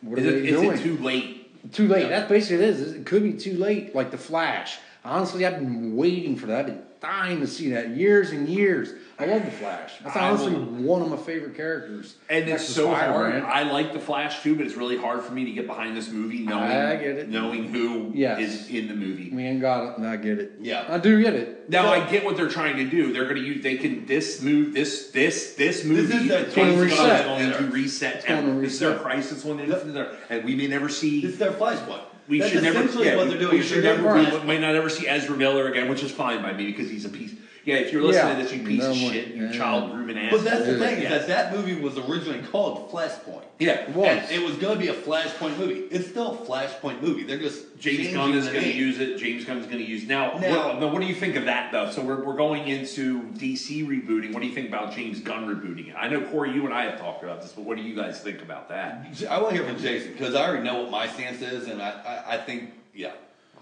What 0.00 0.18
Is 0.18 0.26
are 0.26 0.28
it, 0.28 0.40
they 0.42 0.48
is 0.48 0.60
doing? 0.60 0.78
it 0.78 0.82
too 0.82 0.96
late? 0.98 1.72
Too 1.72 1.88
late. 1.88 2.08
That's 2.08 2.28
basically 2.28 2.64
it 2.64 2.70
is. 2.70 2.92
It 2.92 3.04
could 3.04 3.22
be 3.22 3.34
too 3.34 3.56
late, 3.56 3.94
like 3.94 4.10
the 4.10 4.18
Flash. 4.18 4.78
Honestly, 5.04 5.44
I've 5.44 5.58
been 5.58 5.96
waiting 5.96 6.36
for 6.36 6.46
that. 6.46 6.60
I've 6.60 6.66
been 6.66 6.82
dying 7.00 7.40
to 7.40 7.46
see 7.46 7.70
that 7.70 7.90
years 7.90 8.30
and 8.30 8.48
years. 8.48 8.92
I 9.20 9.26
love 9.26 9.44
the 9.44 9.50
Flash. 9.50 9.94
That's 10.04 10.16
I 10.16 10.28
honestly 10.28 10.52
will- 10.54 10.62
one 10.64 11.02
of 11.02 11.08
my 11.10 11.16
favorite 11.16 11.56
characters. 11.56 12.14
And 12.30 12.48
it's 12.48 12.64
so 12.64 12.86
hard. 12.88 13.32
Spider-Man. 13.32 13.44
I 13.46 13.64
like 13.64 13.92
the 13.92 13.98
Flash 13.98 14.42
too, 14.44 14.54
but 14.54 14.64
it's 14.64 14.76
really 14.76 14.96
hard 14.96 15.22
for 15.22 15.32
me 15.32 15.44
to 15.46 15.50
get 15.50 15.66
behind 15.66 15.96
this 15.96 16.08
movie 16.08 16.40
knowing 16.44 16.70
I 16.70 16.94
get 16.96 17.16
it. 17.16 17.28
knowing 17.28 17.64
who 17.64 18.12
Yes. 18.14 18.40
is 18.40 18.68
in 18.70 18.86
the 18.86 18.94
movie. 18.94 19.30
We 19.32 19.44
ain't 19.44 19.60
got 19.60 19.88
it, 19.92 19.98
and 19.98 20.06
I 20.06 20.16
get 20.16 20.38
it. 20.38 20.52
Yeah. 20.60 20.84
I 20.88 20.98
do 20.98 21.20
get 21.20 21.34
it. 21.34 21.68
Now 21.68 21.82
So- 21.82 21.88
I 21.88 22.08
get 22.08 22.24
what 22.24 22.36
they're 22.36 22.48
trying 22.48 22.76
to 22.76 22.84
do. 22.84 23.12
They're 23.12 23.24
going 23.24 23.36
to 23.36 23.42
use. 23.42 23.62
They 23.62 23.76
can 23.76 24.06
this 24.06 24.40
move 24.40 24.72
this 24.72 25.08
this 25.10 25.54
this 25.54 25.84
movie. 25.84 26.14
is 26.14 26.28
their 26.28 26.44
James 26.44 26.54
gonna 26.56 26.76
reset. 26.76 27.20
is 27.20 27.26
going 27.56 27.64
to 27.64 27.72
reset. 27.74 28.26
gonna 28.26 28.38
everything. 28.40 28.62
This 28.62 28.72
is 28.74 28.80
their 28.80 28.94
crisis 28.98 29.44
one, 29.44 29.58
and 29.58 30.44
we 30.44 30.54
may 30.54 30.68
never 30.68 30.88
see. 30.88 31.20
It's 31.24 31.38
their 31.38 31.50
flashpoint. 31.52 32.02
We 32.28 32.40
That's 32.40 32.52
should 32.52 32.62
never. 32.62 32.78
essentially 32.80 33.06
Yeah, 33.06 33.16
what 33.16 33.28
they're 33.28 33.38
doing. 33.38 33.52
we 33.54 33.58
It's 33.60 33.68
should 33.68 33.82
their 33.82 33.96
never. 33.96 34.14
We 34.40 34.44
might 34.46 34.60
not 34.60 34.74
ever 34.74 34.90
see 34.90 35.08
Ezra 35.08 35.36
Miller 35.36 35.68
again, 35.68 35.88
which 35.88 36.02
is 36.02 36.10
fine 36.10 36.42
by 36.42 36.52
me 36.52 36.66
because 36.66 36.90
he's 36.90 37.04
a 37.04 37.08
piece. 37.08 37.32
Yeah, 37.68 37.74
if 37.76 37.92
you're 37.92 38.00
listening 38.02 38.28
Yeah. 38.28 38.36
to 38.38 38.42
this, 38.44 38.52
you 38.54 38.66
piece 38.66 38.82
of 38.82 38.96
No, 38.96 39.10
shit, 39.10 39.28
you 39.34 39.44
yeah. 39.48 39.52
child 39.52 39.92
grooming 39.92 40.16
ass. 40.16 40.30
But 40.32 40.42
that's 40.44 40.64
the 40.64 40.78
thing, 40.78 41.02
is 41.02 41.10
that 41.10 41.26
that 41.28 41.52
movie 41.54 41.78
was 41.78 41.98
originally 41.98 42.40
called 42.40 42.90
Flashpoint. 42.90 43.42
yeah. 43.58 43.80
It 43.82 43.90
was. 43.90 44.08
And 44.08 44.30
it 44.32 44.42
was 44.42 44.56
going 44.56 44.78
to 44.78 44.80
be 44.82 44.88
a 44.88 44.94
Flashpoint 44.94 45.58
movie. 45.58 45.80
It's 45.90 46.08
still 46.08 46.32
a 46.32 46.36
Flashpoint 46.46 47.02
movie. 47.02 47.24
They're 47.24 47.36
just 47.38 47.78
James 47.78 47.96
changing 47.98 48.14
Gunn 48.14 48.32
is 48.32 48.46
the 48.46 48.52
going 48.52 48.64
to 48.64 48.70
name. 48.70 48.78
use 48.78 48.98
it. 49.00 49.18
James 49.18 49.44
Gunn 49.44 49.58
is 49.58 49.66
going 49.66 49.84
to 49.84 49.84
use 49.84 50.08
now. 50.08 50.38
Now- 50.38 50.68
what, 50.68 50.80
now, 50.80 50.86
what 50.88 51.00
do 51.02 51.06
you 51.06 51.14
think 51.14 51.36
of 51.36 51.44
that 51.44 51.70
though? 51.70 51.90
So 51.90 52.00
we're, 52.00 52.24
we're 52.24 52.36
going 52.36 52.66
into 52.68 53.20
DC 53.34 53.86
rebooting. 53.86 54.32
What 54.32 54.40
do 54.40 54.48
you 54.48 54.54
think 54.54 54.68
about 54.68 54.94
James 54.94 55.20
Gunn 55.20 55.46
rebooting 55.46 55.88
it? 55.90 55.94
I 55.94 56.08
know 56.08 56.22
Corey, 56.22 56.52
you 56.52 56.64
and 56.64 56.72
I 56.72 56.84
have 56.84 56.98
talked 56.98 57.22
about 57.22 57.42
this, 57.42 57.52
but 57.52 57.64
what 57.64 57.76
do 57.76 57.82
you 57.82 57.94
guys 57.94 58.18
think 58.22 58.40
about 58.40 58.70
that? 58.70 59.06
I 59.28 59.38
want 59.42 59.54
to 59.54 59.62
hear 59.62 59.70
from 59.70 59.78
Jason 59.82 60.12
because 60.12 60.34
I 60.34 60.48
already 60.48 60.64
know 60.64 60.80
what 60.80 60.90
my 60.90 61.06
stance 61.06 61.42
is, 61.42 61.68
and 61.68 61.82
I, 61.82 61.90
I, 61.90 62.34
I 62.34 62.36
think, 62.38 62.70
yeah. 62.94 63.12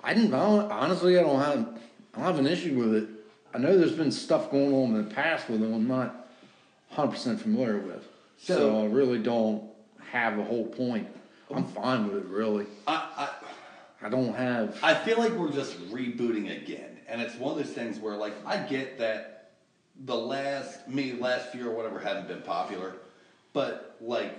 I 0.05 0.15
didn't. 0.15 0.33
I 0.33 0.39
don't, 0.47 0.71
honestly, 0.71 1.19
I 1.19 1.23
don't 1.23 1.41
have. 1.41 1.59
I 2.15 2.19
don't 2.21 2.25
have 2.27 2.39
an 2.39 2.47
issue 2.47 2.79
with 2.79 2.95
it. 2.95 3.09
I 3.57 3.59
know 3.59 3.79
there's 3.79 3.93
been 3.93 4.13
stuff 4.13 4.51
going 4.51 4.75
on 4.75 4.95
in 4.95 5.09
the 5.09 5.15
past 5.15 5.49
with 5.49 5.61
them. 5.63 5.73
I'm 5.73 5.89
not 5.89 6.29
100 6.91 7.11
percent 7.11 7.41
familiar 7.41 7.79
with, 7.79 8.07
so, 8.37 8.55
So- 8.55 8.83
I 8.83 8.87
really 8.87 9.19
don't 9.19 9.65
have 10.11 10.39
a 10.39 10.45
whole 10.45 10.67
point. 10.67 11.09
I'm 11.51 11.65
fine 11.65 12.09
with 12.09 12.19
it, 12.19 12.27
really. 12.27 12.67
I, 12.89 13.31
I 14.03 14.09
don't 14.09 14.35
have. 14.35 14.79
I, 14.83 14.91
I 14.91 14.95
feel 14.95 15.17
like 15.19 15.33
we're 15.33 15.53
just 15.53 15.79
rebooting 15.91 16.55
again, 16.61 16.99
and 17.09 17.23
it's 17.23 17.37
one 17.37 17.53
of 17.53 17.65
those 17.65 17.73
things 17.73 17.99
where, 17.99 18.17
like, 18.17 18.35
I 18.45 18.59
get 18.59 18.99
that 18.99 19.53
the 20.05 20.17
last, 20.17 20.87
me, 20.89 21.13
last 21.13 21.51
few 21.53 21.67
or 21.71 21.73
whatever 21.73 21.99
haven't 22.01 22.29
been 22.29 22.43
popular, 22.43 22.95
but, 23.53 23.97
like, 24.01 24.37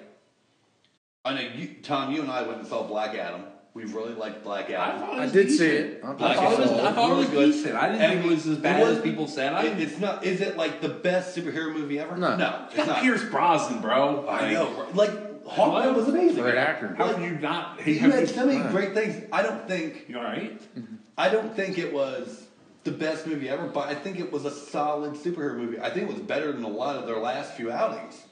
I 1.25 1.33
know 1.33 1.41
you, 1.41 1.75
Tom, 1.81 2.13
you 2.13 2.21
and 2.21 2.29
I 2.29 2.43
went 2.43 2.59
and 2.59 2.67
saw 2.67 2.83
Black 2.83 3.15
Adam. 3.15 3.45
We 3.73 3.83
really 3.85 4.13
liked 4.15 4.43
Black 4.43 4.71
Adam. 4.71 5.07
I 5.19 5.27
did 5.27 5.51
see 5.51 5.67
it. 5.67 6.01
I, 6.03 6.11
I 6.11 6.13
thought 6.35 6.53
it 6.53 6.59
was, 6.59 6.71
I 6.71 6.91
thought 6.93 7.11
it 7.11 7.15
was 7.15 7.27
Really 7.29 7.45
good. 7.47 7.51
decent. 7.53 7.75
I 7.75 7.89
didn't 7.89 8.01
And 8.01 8.13
think 8.21 8.25
it 8.25 8.35
was 8.35 8.47
as 8.47 8.57
bad 8.57 8.79
as 8.81 8.87
wasn't- 8.87 9.03
people 9.05 9.27
said. 9.27 9.53
I, 9.53 9.63
It- 9.65 9.79
it's 9.79 9.99
not. 9.99 10.23
Is 10.23 10.41
it 10.41 10.57
like 10.57 10.81
the 10.81 10.89
best 10.89 11.37
superhero 11.37 11.71
movie 11.73 11.99
ever? 11.99 12.17
No. 12.17 12.35
no, 12.35 12.65
it's 12.69 12.77
it's 12.79 12.87
not. 12.87 13.01
Pierce 13.01 13.23
Brosnan, 13.25 13.81
bro. 13.81 14.25
I 14.27 14.41
Like, 14.41 14.51
know. 14.51 14.87
Like 14.95 15.43
Hawkman 15.45 15.95
was 15.95 16.07
amazing. 16.07 16.41
Great 16.41 16.57
actor. 16.57 16.95
How 16.95 17.05
Like, 17.05 17.15
can 17.17 17.23
you 17.23 17.39
not? 17.39 17.85
you 17.87 17.99
have 17.99 18.13
had 18.13 18.29
so 18.29 18.45
many 18.47 18.59
Right. 18.61 18.71
great 18.71 18.93
things. 18.95 19.23
I 19.31 19.43
don't 19.43 19.67
think. 19.67 20.05
You 20.09 20.17
all 20.17 20.23
right? 20.23 20.59
I 21.17 21.29
don't 21.29 21.55
think 21.55 21.77
it 21.77 21.93
was 21.93 22.45
the 22.83 22.91
best 22.91 23.27
movie 23.27 23.47
ever, 23.49 23.67
but 23.67 23.87
I 23.89 23.93
think 23.95 24.19
it 24.19 24.31
was 24.31 24.45
a 24.45 24.51
solid 24.51 25.13
superhero 25.13 25.55
movie. 25.55 25.79
I 25.79 25.89
think 25.91 26.09
it 26.09 26.13
was 26.13 26.21
better 26.23 26.51
than 26.51 26.63
a 26.63 26.67
lot 26.69 26.95
of 26.95 27.05
their 27.05 27.19
last 27.19 27.53
few 27.53 27.71
outings. 27.71 28.23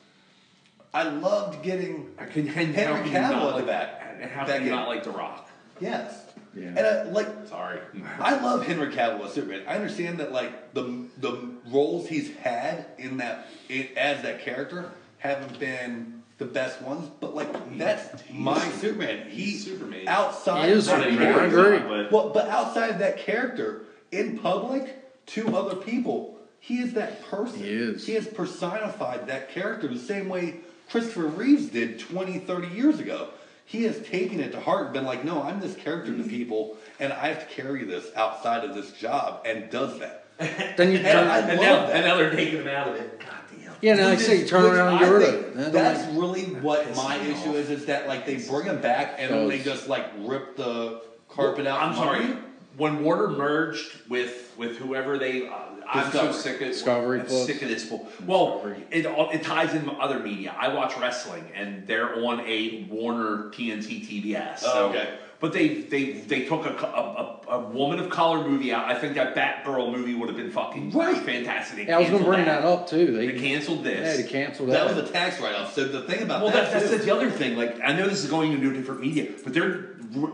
I 0.93 1.03
loved 1.03 1.61
getting 1.61 2.09
I 2.17 2.25
can, 2.25 2.47
and 2.47 2.73
Henry 2.73 2.75
how 2.83 2.95
can 3.03 3.05
you 3.11 3.11
Cavill 3.17 3.29
not 3.31 3.53
at 3.55 3.57
the 3.61 3.63
back- 3.67 4.01
And 4.21 4.31
how 4.31 4.45
back 4.45 4.57
can 4.57 4.65
you 4.65 4.71
not 4.71 4.87
like 4.87 5.03
The 5.03 5.11
Rock? 5.11 5.49
yes, 5.79 6.21
Yeah. 6.55 6.67
and 6.69 6.79
I, 6.79 7.03
like 7.03 7.27
Sorry. 7.47 7.79
I 8.19 8.39
love 8.39 8.65
Henry 8.65 8.91
Cavill 8.93 9.25
as 9.25 9.33
Superman. 9.33 9.63
I 9.67 9.75
understand 9.75 10.19
that 10.19 10.31
like 10.31 10.73
the 10.73 11.05
the 11.17 11.49
roles 11.69 12.07
he's 12.07 12.33
had 12.37 12.85
in 12.97 13.17
that 13.17 13.47
in, 13.69 13.87
as 13.97 14.21
that 14.23 14.41
character 14.41 14.89
haven't 15.19 15.59
been 15.59 16.23
the 16.37 16.45
best 16.45 16.81
ones, 16.81 17.09
but 17.19 17.35
like 17.35 17.77
that's 17.77 18.23
my 18.31 18.59
Superman. 18.71 19.29
He 19.29 19.43
he's 19.43 19.65
Superman. 19.65 20.07
outside 20.07 20.67
He 20.67 20.71
is 20.73 20.87
of 20.87 20.99
that 20.99 21.03
Superman, 21.09 21.27
I 21.27 21.33
character- 21.33 21.73
agree. 21.75 21.87
But 22.03 22.11
Well, 22.11 22.29
but 22.29 22.47
outside 22.49 22.89
of 22.91 22.99
that 22.99 23.17
character 23.17 23.81
in 24.11 24.39
public 24.39 25.01
to 25.27 25.55
other 25.57 25.75
people, 25.75 26.37
he 26.59 26.79
is 26.79 26.93
that 26.93 27.23
person. 27.25 27.59
He 27.59 27.69
is. 27.69 28.05
He 28.05 28.13
has 28.13 28.27
personified 28.27 29.27
that 29.27 29.49
character 29.49 29.87
the 29.87 29.99
same 29.99 30.29
way 30.29 30.57
Christopher 30.89 31.27
Reeves 31.27 31.65
did 31.67 31.99
20, 31.99 32.39
30 32.39 32.67
years 32.69 32.99
ago. 32.99 33.29
He 33.65 33.83
has 33.83 33.99
taken 34.07 34.39
it 34.39 34.51
to 34.51 34.59
heart 34.59 34.85
and 34.85 34.93
been 34.93 35.05
like, 35.05 35.25
no, 35.25 35.41
I'm 35.41 35.59
this 35.59 35.75
character 35.75 36.15
to 36.15 36.23
people, 36.23 36.77
and 36.99 37.11
I 37.11 37.27
have 37.29 37.47
to 37.47 37.53
carry 37.55 37.83
this 37.83 38.07
outside 38.15 38.63
of 38.63 38.75
this 38.75 38.91
job, 38.93 39.41
and 39.45 39.69
does 39.71 39.99
that. 39.99 40.25
Then 40.77 40.91
you 40.91 40.97
And 40.97 41.05
turn. 41.07 41.27
I 41.27 41.39
and, 41.39 41.47
love 41.47 41.59
now, 41.61 41.85
that. 41.87 41.95
and 41.95 42.05
now 42.05 42.15
they're 42.17 42.31
taking 42.31 42.61
him 42.61 42.67
out 42.67 42.89
of 42.89 42.95
it. 42.95 43.19
God 43.19 43.29
damn. 43.63 43.73
yeah, 43.81 43.95
now 43.95 44.09
like 44.09 44.19
I 44.19 44.21
say, 44.21 44.41
you 44.41 44.45
turn 44.47 44.65
around 44.65 44.95
and 44.95 44.97
I 44.97 44.99
get 44.99 45.09
rid 45.09 45.29
of 45.29 45.33
it. 45.59 45.71
That's 45.73 46.05
like- 46.07 46.17
really 46.19 46.43
what 46.61 46.95
my 46.95 47.15
issue 47.17 47.49
off. 47.49 47.55
is. 47.55 47.69
Is 47.71 47.85
that 47.85 48.07
like 48.07 48.25
they 48.25 48.35
bring 48.35 48.65
him 48.65 48.81
back 48.81 49.15
and 49.17 49.33
then 49.33 49.47
they 49.47 49.59
just 49.59 49.87
like 49.87 50.05
rip 50.19 50.55
the 50.57 51.01
carpet 51.29 51.65
out. 51.65 51.81
I'm 51.81 51.95
sorry. 51.95 52.19
under? 52.23 52.41
When 52.77 53.03
Warner 53.03 53.29
merged 53.29 53.89
with 54.09 54.53
with 54.57 54.77
whoever 54.77 55.17
they, 55.17 55.47
uh, 55.47 55.53
I'm 55.87 56.11
so 56.11 56.27
Discovery. 56.27 56.33
sick 56.41 56.61
of 56.61 56.67
Discovery 56.69 57.19
I'm 57.21 57.25
Plus. 57.25 57.45
sick 57.45 57.61
of 57.61 57.69
this. 57.69 57.85
bull- 57.85 58.07
Well, 58.25 58.45
Discovery. 58.55 58.83
it 58.91 59.05
all- 59.05 59.29
it 59.29 59.43
ties 59.43 59.73
in 59.73 59.89
other 59.99 60.19
media. 60.19 60.55
I 60.57 60.69
watch 60.73 60.97
wrestling, 60.97 61.43
and 61.55 61.85
they're 61.87 62.15
on 62.25 62.41
a 62.41 62.87
Warner 62.89 63.49
TNT 63.51 63.99
TBS. 64.05 64.63
Oh, 64.65 64.73
So, 64.73 64.85
okay. 64.89 65.09
But 65.41 65.51
they 65.53 65.67
they 65.81 66.13
they 66.13 66.45
took 66.45 66.65
a, 66.65 66.69
a, 66.69 67.39
a, 67.51 67.57
a 67.57 67.59
woman 67.69 67.99
of 67.99 68.09
color 68.09 68.47
movie 68.47 68.71
out. 68.71 68.85
I 68.85 68.95
think 68.95 69.15
that 69.15 69.35
Batgirl 69.35 69.91
movie 69.91 70.13
would 70.15 70.29
have 70.29 70.37
been 70.37 70.49
fucking 70.49 70.91
Right. 70.91 71.17
fantastic. 71.17 71.87
Yeah, 71.87 71.97
I 71.97 71.99
was 71.99 72.09
gonna 72.09 72.23
bring 72.23 72.45
that 72.45 72.63
up 72.63 72.89
too. 72.89 73.11
They, 73.15 73.27
They 73.27 73.39
canceled 73.39 73.79
yeah, 73.85 73.91
this. 74.01 74.17
they 74.23 74.29
canceled 74.29 74.69
That 74.69 74.87
that. 74.87 74.95
was 74.95 75.09
a 75.09 75.11
tax 75.11 75.39
write-off. 75.41 75.73
So 75.73 75.85
the 75.87 76.01
thing 76.03 76.21
about 76.23 76.41
Well, 76.41 76.51
that, 76.53 76.71
that, 76.71 76.81
that's 76.81 76.91
too- 76.91 76.97
the 77.09 77.13
other 77.13 77.29
thing. 77.29 77.57
Like, 77.57 77.79
I 77.83 77.91
know 77.93 78.07
this 78.07 78.23
is 78.23 78.29
going 78.29 78.53
into 78.53 78.69
a 78.69 78.73
different 78.73 79.01
media, 79.01 79.31
but 79.43 79.53
they're 79.53 79.89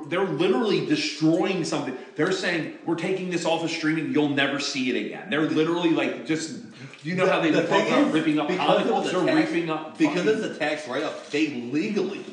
they're 0.10 0.26
literally 0.28 0.86
destroying 0.86 1.64
something. 1.66 1.98
They're 2.16 2.32
saying 2.32 2.78
we're 2.86 2.96
taking 2.96 3.32
this 3.32 3.46
off 3.46 3.64
of 3.64 3.72
streaming. 3.72 4.14
You'll 4.14 4.30
never 4.30 4.60
see 4.60 4.92
it 4.92 5.06
again. 5.08 5.30
They're 5.32 5.50
literally 5.50 5.90
like 5.90 6.26
just. 6.28 6.60
You 7.04 7.16
know 7.16 7.28
how 7.28 7.40
they 7.42 7.50
The 7.50 7.62
talk 7.62 7.70
thing 7.70 7.88
about 7.88 8.08
is, 8.10 8.14
ripping 8.14 8.40
up 8.40 8.48
because 8.48 8.68
comic 8.68 8.88
books? 8.88 9.10
a 9.10 9.12
They're 9.14 9.26
tax- 9.26 9.50
ripping 9.52 9.70
up 9.72 9.98
because 9.98 10.24
fucking- 10.24 10.44
it's 10.44 10.56
a 10.56 10.60
tax 10.60 10.88
write-off. 10.88 11.32
They 11.32 11.48
legally, 11.48 12.24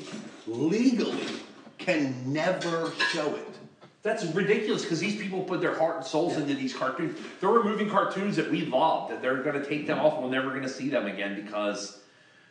legally 0.47 1.25
can 1.79 2.15
never 2.33 2.93
show 3.13 3.35
it. 3.35 3.45
That's 4.03 4.25
ridiculous 4.27 4.83
because 4.83 5.01
these 5.01 5.17
people 5.21 5.43
put 5.43 5.61
their 5.61 5.75
heart 5.77 5.97
and 5.99 6.05
souls 6.07 6.37
into 6.37 6.55
these 6.55 6.73
cartoons. 6.73 7.19
They're 7.41 7.51
removing 7.51 7.91
cartoons 7.91 8.37
that 8.37 8.51
we 8.51 8.65
love. 8.67 9.11
That 9.11 9.21
they're 9.23 9.43
going 9.43 9.61
to 9.61 9.69
take 9.69 9.87
them 9.87 9.99
off. 9.99 10.15
and 10.15 10.25
We're 10.25 10.31
never 10.31 10.51
going 10.51 10.63
to 10.63 10.69
see 10.69 10.89
them 10.89 11.07
again 11.07 11.43
because 11.43 11.99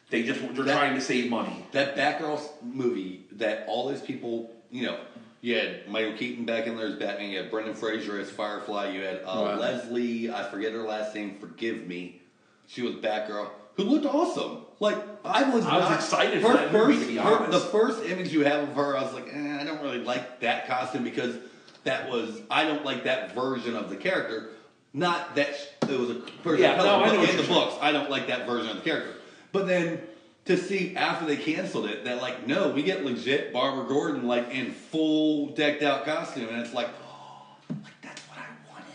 they 0.10 0.24
just 0.24 0.42
they're 0.56 0.66
That- 0.66 0.78
trying 0.78 0.96
to 0.96 1.02
save 1.02 1.30
money. 1.30 1.66
That 1.72 1.96
Batgirl 1.96 2.42
movie 2.64 3.26
that 3.34 3.66
all 3.68 3.88
those 3.88 4.02
people, 4.02 4.52
you 4.72 4.86
know, 4.86 5.00
you 5.42 5.56
had 5.56 5.88
Michael 5.88 6.14
Keaton 6.18 6.46
back 6.46 6.68
in 6.68 6.76
there 6.76 6.88
as 6.88 6.96
Batman, 6.96 7.30
you 7.30 7.38
had 7.38 7.50
Brendan 7.52 7.76
Fraser 7.76 8.20
as 8.20 8.30
Firefly, 8.30 8.90
you 8.92 9.02
had 9.02 9.18
uh, 9.18 9.22
Wow. 9.26 9.60
Leslie, 9.60 10.30
I 10.32 10.44
forget 10.50 10.74
her 10.74 10.84
last 10.84 11.16
name, 11.16 11.38
forgive 11.40 11.88
me. 11.88 12.22
She 12.68 12.82
was 12.82 12.96
Batgirl, 12.96 13.50
who 13.78 13.84
looked 13.84 14.06
awesome. 14.06 14.58
Like 14.80 14.98
I 15.24 15.50
was, 15.50 15.66
I 15.66 15.78
was 15.80 15.96
excited 15.96 16.42
for 16.42 16.54
that 16.54 16.72
movie, 16.74 17.00
to 17.00 17.06
be 17.08 17.16
her- 17.18 17.48
the 17.50 17.60
first 17.60 18.04
image 18.06 18.32
you 18.34 18.42
have 18.44 18.68
of 18.70 18.76
her, 18.76 18.98
I 18.98 19.04
was 19.04 19.14
like, 19.14 19.28
eh, 19.34 19.58
I 19.60 19.64
don't 19.64 19.82
really 19.82 20.00
like 20.00 20.42
that 20.42 20.68
costume 20.68 21.04
because 21.04 21.36
that 21.84 22.10
was 22.12 22.42
I 22.52 22.66
don't 22.66 22.84
like 22.86 23.06
that 23.06 23.34
version 23.34 23.76
of 23.76 23.90
the 23.90 23.96
character. 23.96 24.50
Not 24.94 25.36
that 25.36 25.56
sh- 25.56 25.90
it 25.90 26.00
was 26.00 26.10
a 26.10 26.16
person 26.16 26.62
Yeah, 26.64 26.76
color, 26.76 26.88
no, 26.90 27.04
I 27.04 27.08
know 27.08 27.22
in 27.24 27.38
the 27.38 27.44
saying. 27.44 27.48
books, 27.50 27.76
I 27.82 27.92
don't 27.92 28.10
like 28.10 28.28
that 28.28 28.46
version 28.48 28.70
of 28.72 28.78
the 28.78 28.84
character. 28.84 29.14
But 29.52 29.68
then 29.68 30.02
to 30.46 30.58
see 30.58 30.96
after 30.96 31.26
they 31.26 31.38
canceled 31.38 31.86
it 31.88 32.04
that 32.06 32.22
like 32.22 32.46
no, 32.48 32.70
we 32.70 32.84
get 32.84 33.04
legit 33.06 33.52
Barbara 33.54 33.86
Gordon 33.88 34.28
like 34.28 34.50
in 34.52 34.72
full 34.74 35.48
decked 35.50 35.82
out 35.84 36.06
costume, 36.06 36.50
and 36.50 36.60
it's 36.62 36.74
like, 36.74 36.90
oh, 37.04 37.48
like 37.84 37.94
that's 38.02 38.22
what 38.24 38.38
I 38.40 38.72
wanted. 38.72 38.88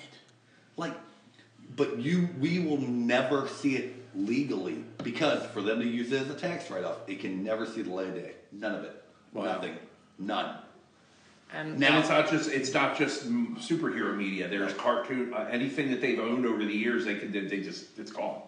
Like, 0.76 0.94
but 1.76 1.98
you, 1.98 2.28
we 2.40 2.60
will 2.60 2.80
never 2.80 3.48
see 3.48 3.76
it 3.76 3.94
legally 4.14 4.84
because 5.02 5.44
for 5.46 5.62
them 5.62 5.80
to 5.80 5.86
use 5.86 6.12
it 6.12 6.22
as 6.22 6.30
a 6.30 6.34
tax 6.34 6.70
write 6.70 6.84
off, 6.84 6.98
it 7.08 7.20
can 7.20 7.42
never 7.42 7.66
see 7.66 7.82
the 7.82 7.90
light 7.90 8.08
of 8.08 8.14
day. 8.14 8.32
None 8.52 8.74
of 8.74 8.84
it. 8.84 9.02
Wow. 9.32 9.44
Nothing. 9.44 9.76
None. 10.18 10.56
and 11.54 11.78
Now- 11.78 11.88
and 11.88 11.96
it's 11.98 12.08
not 12.08 12.30
just 12.30 12.50
it's 12.50 12.72
not 12.74 12.96
just 12.98 13.28
superhero 13.30 14.16
media. 14.16 14.48
There's 14.48 14.72
cartoon 14.74 15.32
uh, 15.34 15.48
anything 15.50 15.90
that 15.90 16.00
they've 16.00 16.18
owned 16.20 16.46
over 16.46 16.64
the 16.64 16.72
years. 16.74 17.04
They 17.04 17.16
can 17.16 17.32
they 17.32 17.60
just 17.60 17.98
it's 17.98 18.12
gone. 18.12 18.42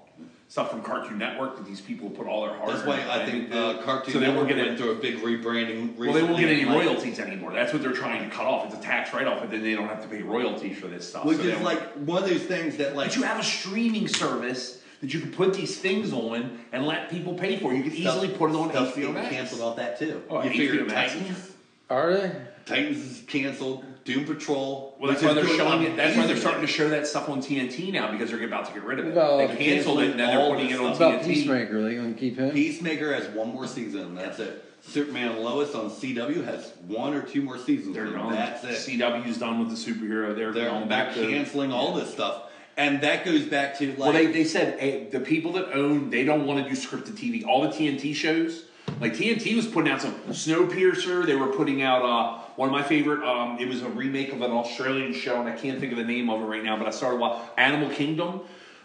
Stuff 0.47 0.71
from 0.71 0.83
Cartoon 0.83 1.19
Network 1.19 1.57
that 1.57 1.65
these 1.65 1.81
people 1.81 2.11
put 2.11 2.27
all 2.29 2.47
their 2.47 2.55
heart. 2.55 2.69
That's 2.69 2.87
why 2.87 2.97
I 3.01 3.19
time 3.21 3.27
think 3.31 3.45
into. 3.47 3.59
uh, 3.59 3.83
Cartoon 3.83 4.13
So 4.13 4.21
they 4.21 4.27
won't 4.29 4.47
Network 4.47 4.49
get 4.49 4.57
went 4.59 4.69
any. 4.69 4.77
through 4.77 4.91
a 4.93 4.95
big 4.97 5.17
rebranding. 5.19 5.97
Well, 5.97 6.13
they 6.13 6.23
won't 6.23 6.39
get 6.39 6.51
any 6.51 6.65
like- 6.67 6.77
royalties 6.85 7.19
anymore. 7.19 7.53
That's 7.53 7.73
what 7.73 7.83
they're 7.83 7.93
trying 7.93 8.29
to 8.29 8.35
cut 8.37 8.45
off. 8.45 8.67
It's 8.67 8.75
a 8.79 8.83
tax 8.87 9.13
write-off, 9.15 9.43
and 9.43 9.51
then 9.51 9.63
they 9.63 9.75
don't 9.75 9.89
have 9.89 10.03
to 10.03 10.09
pay 10.09 10.23
royalties 10.23 10.79
for 10.79 10.87
this 10.87 11.09
stuff. 11.09 11.25
Which 11.25 11.39
So 11.39 11.45
they 11.45 11.49
is 11.49 11.55
don't- 11.57 11.65
like 11.65 11.81
one 11.95 12.23
of 12.23 12.29
those 12.29 12.43
things 12.43 12.77
that 12.77 12.95
like 12.95 13.09
But 13.09 13.17
you 13.17 13.23
have 13.23 13.41
a 13.41 13.43
streaming 13.43 14.07
service 14.07 14.81
that 15.05 15.13
you 15.15 15.21
can 15.21 15.33
put 15.33 15.55
these 15.55 15.79
things 15.79 16.13
on 16.13 16.59
and 16.73 16.87
let 16.87 17.11
people 17.11 17.35
pay 17.35 17.59
for. 17.59 17.73
You 17.75 17.83
can 17.83 17.93
stuff- 17.93 18.17
easily 18.17 18.29
put 18.29 18.51
it 18.51 18.57
on 18.57 18.71
stuff's 18.71 18.93
HBO 18.93 18.97
getting 18.97 19.15
Max. 19.15 19.35
canceled 19.35 19.61
off 19.61 19.77
that 19.77 19.99
too. 19.99 20.23
Oh, 20.31 20.43
you 20.43 20.51
HBO 20.51 20.57
figure 20.57 20.85
Max. 20.87 21.13
Titans, 21.13 21.53
are 21.91 22.15
they? 22.15 22.33
Titans 22.67 22.99
is 22.99 23.23
canceled. 23.27 23.85
Doom 24.05 24.25
Patrol. 24.27 24.97
Well, 24.99 25.11
that's 25.11 25.23
why 25.23 25.33
they're 25.33 25.47
showing 25.47 25.83
it. 25.83 25.97
That's 25.97 26.17
why 26.17 26.27
they're 26.27 26.37
starting 26.37 26.61
to 26.61 26.67
show 26.67 26.91
that 26.91 27.07
stuff 27.07 27.29
on 27.31 27.41
TNT 27.41 27.91
now 27.91 28.11
because 28.11 28.31
they're 28.31 28.45
about 28.45 28.67
to 28.67 28.73
get 28.73 28.85
rid 28.85 28.99
of 28.99 29.07
it. 29.07 29.15
Well, 29.15 29.39
they 29.39 29.47
they're 29.47 29.57
canceled 29.57 30.01
it, 30.01 30.11
and 30.11 30.21
then 30.21 30.37
they're 30.37 30.51
putting 30.51 30.71
it 30.71 30.79
on 30.79 30.93
about 30.93 31.23
TNT. 31.23 31.25
Peacemaker? 31.25 31.83
They 31.83 31.95
gonna 31.97 32.13
keep 32.13 32.37
him? 32.39 32.51
Peacemaker 32.51 33.15
has 33.15 33.29
one 33.29 33.49
more 33.49 33.67
season, 33.67 34.15
that's 34.15 34.39
it. 34.39 34.63
Superman 34.83 35.43
Lois 35.43 35.75
on 35.75 35.89
CW 35.89 36.45
has 36.45 36.73
one 36.87 37.15
or 37.15 37.23
two 37.23 37.41
more 37.41 37.57
seasons. 37.57 37.95
They're 37.95 38.11
gone. 38.11 38.33
That's 38.33 38.63
it. 38.65 38.99
CW's 38.99 39.39
done 39.39 39.59
with 39.59 39.71
the 39.71 39.77
superhero. 39.93 40.37
They're, 40.37 40.53
They're 40.53 40.69
going 40.69 40.89
back 40.89 41.15
they're 41.15 41.25
to 41.25 41.31
canceling 41.31 41.73
all 41.73 41.95
this 41.95 42.13
stuff, 42.13 42.44
and 42.77 43.01
that 43.03 43.25
goes 43.25 43.43
back 43.45 43.79
to 43.79 43.89
like 43.91 43.99
Well, 43.99 44.13
they, 44.13 44.27
they 44.27 44.45
said 44.45 44.77
eh, 44.81 45.05
the 45.11 45.21
people 45.21 45.53
that 45.53 45.73
own 45.73 46.11
they 46.11 46.25
don't 46.25 46.47
want 46.47 46.63
to 46.65 46.69
do 46.69 46.77
scripted 46.77 47.13
TV. 47.13 47.47
All 47.47 47.63
the 47.63 47.69
TNT 47.69 48.15
shows, 48.15 48.65
like 49.01 49.15
TNT 49.15 49.57
was 49.57 49.67
putting 49.67 49.91
out 49.93 50.03
some 50.03 50.15
Snowpiercer. 50.31 51.27
They 51.27 51.37
were 51.37 51.49
putting 51.49 51.83
out 51.83 52.03
uh, 52.03 52.39
one 52.57 52.69
of 52.69 52.73
my 52.73 52.83
favorite. 52.83 53.23
Um, 53.27 53.59
it 53.59 53.69
was 53.69 53.83
a 53.83 53.89
remake 53.89 54.33
of 54.33 54.43
an 54.43 54.51
Australian 54.51 55.13
show, 55.13 55.41
and 55.41 55.49
I 55.49 55.57
can't 55.57 55.79
think 55.81 55.93
of 55.93 55.99
the 55.99 56.05
name 56.05 56.31
of 56.31 56.41
it 56.41 56.45
right 56.45 56.63
now. 56.65 56.77
But 56.77 56.87
I 56.87 56.91
started 56.91 57.19
watching 57.21 57.49
Animal 57.57 57.91
Kingdom. 57.91 58.41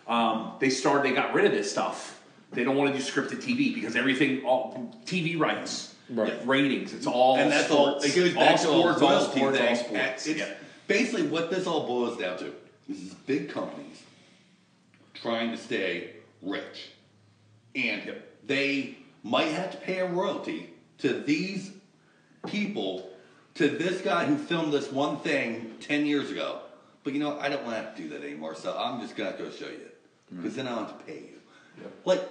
Um, 0.08 0.54
they 0.60 0.70
started. 0.70 1.10
They 1.10 1.16
got 1.16 1.34
rid 1.34 1.46
of 1.46 1.52
this 1.52 1.72
stuff. 1.72 2.22
They 2.52 2.64
don't 2.64 2.76
want 2.76 2.92
to 2.96 2.98
do 3.00 3.04
scripted 3.04 3.44
TV 3.44 3.74
because 3.76 3.96
everything, 3.96 4.44
all 4.44 4.92
TV 5.06 5.40
rights, 5.40 5.94
Right. 6.10 6.34
ratings. 6.48 6.94
It's 6.94 7.06
all 7.06 7.38
and 7.38 7.52
that's 7.52 7.70
all. 7.70 8.00
It 8.00 8.16
goes 8.16 8.34
back 8.34 8.52
all 8.52 8.58
to 8.58 8.64
sports, 8.64 9.02
a 9.02 9.04
all 9.04 9.10
royalty 9.12 9.40
sports, 9.40 9.60
all 9.60 9.76
sports. 9.76 10.28
It's 10.28 10.40
Yeah. 10.40 10.54
basically 10.88 11.28
what 11.28 11.52
this 11.52 11.68
all 11.68 11.86
boils 11.86 12.18
down 12.18 12.40
to. 12.40 12.52
This 12.90 13.04
is 13.04 13.14
big 13.14 13.50
companies 13.50 14.02
trying 15.14 15.52
to 15.52 15.58
stay 15.58 16.16
rich, 16.42 16.90
and 17.76 18.16
they 18.46 18.98
might 19.24 19.50
have 19.50 19.72
to 19.72 19.78
pay 19.78 20.00
a 20.00 20.08
royalty 20.08 20.74
to 20.98 21.14
these 21.22 21.72
people, 22.48 23.12
to 23.56 23.70
this 23.70 24.02
guy 24.02 24.26
who 24.26 24.38
filmed 24.38 24.74
this 24.74 24.92
one 24.92 25.20
thing 25.20 25.76
ten 25.80 26.08
years 26.08 26.32
ago. 26.32 26.62
But 27.04 27.14
you 27.14 27.20
know, 27.20 27.40
I 27.40 27.48
don't 27.48 27.64
want 27.64 27.76
to 27.78 27.84
have 27.84 27.96
to 27.96 28.02
do 28.02 28.10
that 28.10 28.24
anymore, 28.24 28.56
so 28.56 28.76
I'm 28.76 29.00
just 29.00 29.16
gonna 29.16 29.38
go 29.38 29.52
show 29.52 29.68
you 29.68 29.72
hmm. 29.72 29.82
it 29.82 29.98
because 30.38 30.56
then 30.56 30.66
I 30.68 30.72
don't 30.72 30.88
have 30.88 30.98
to 30.98 31.04
pay 31.06 31.20
you. 31.20 31.92
Like 32.06 32.28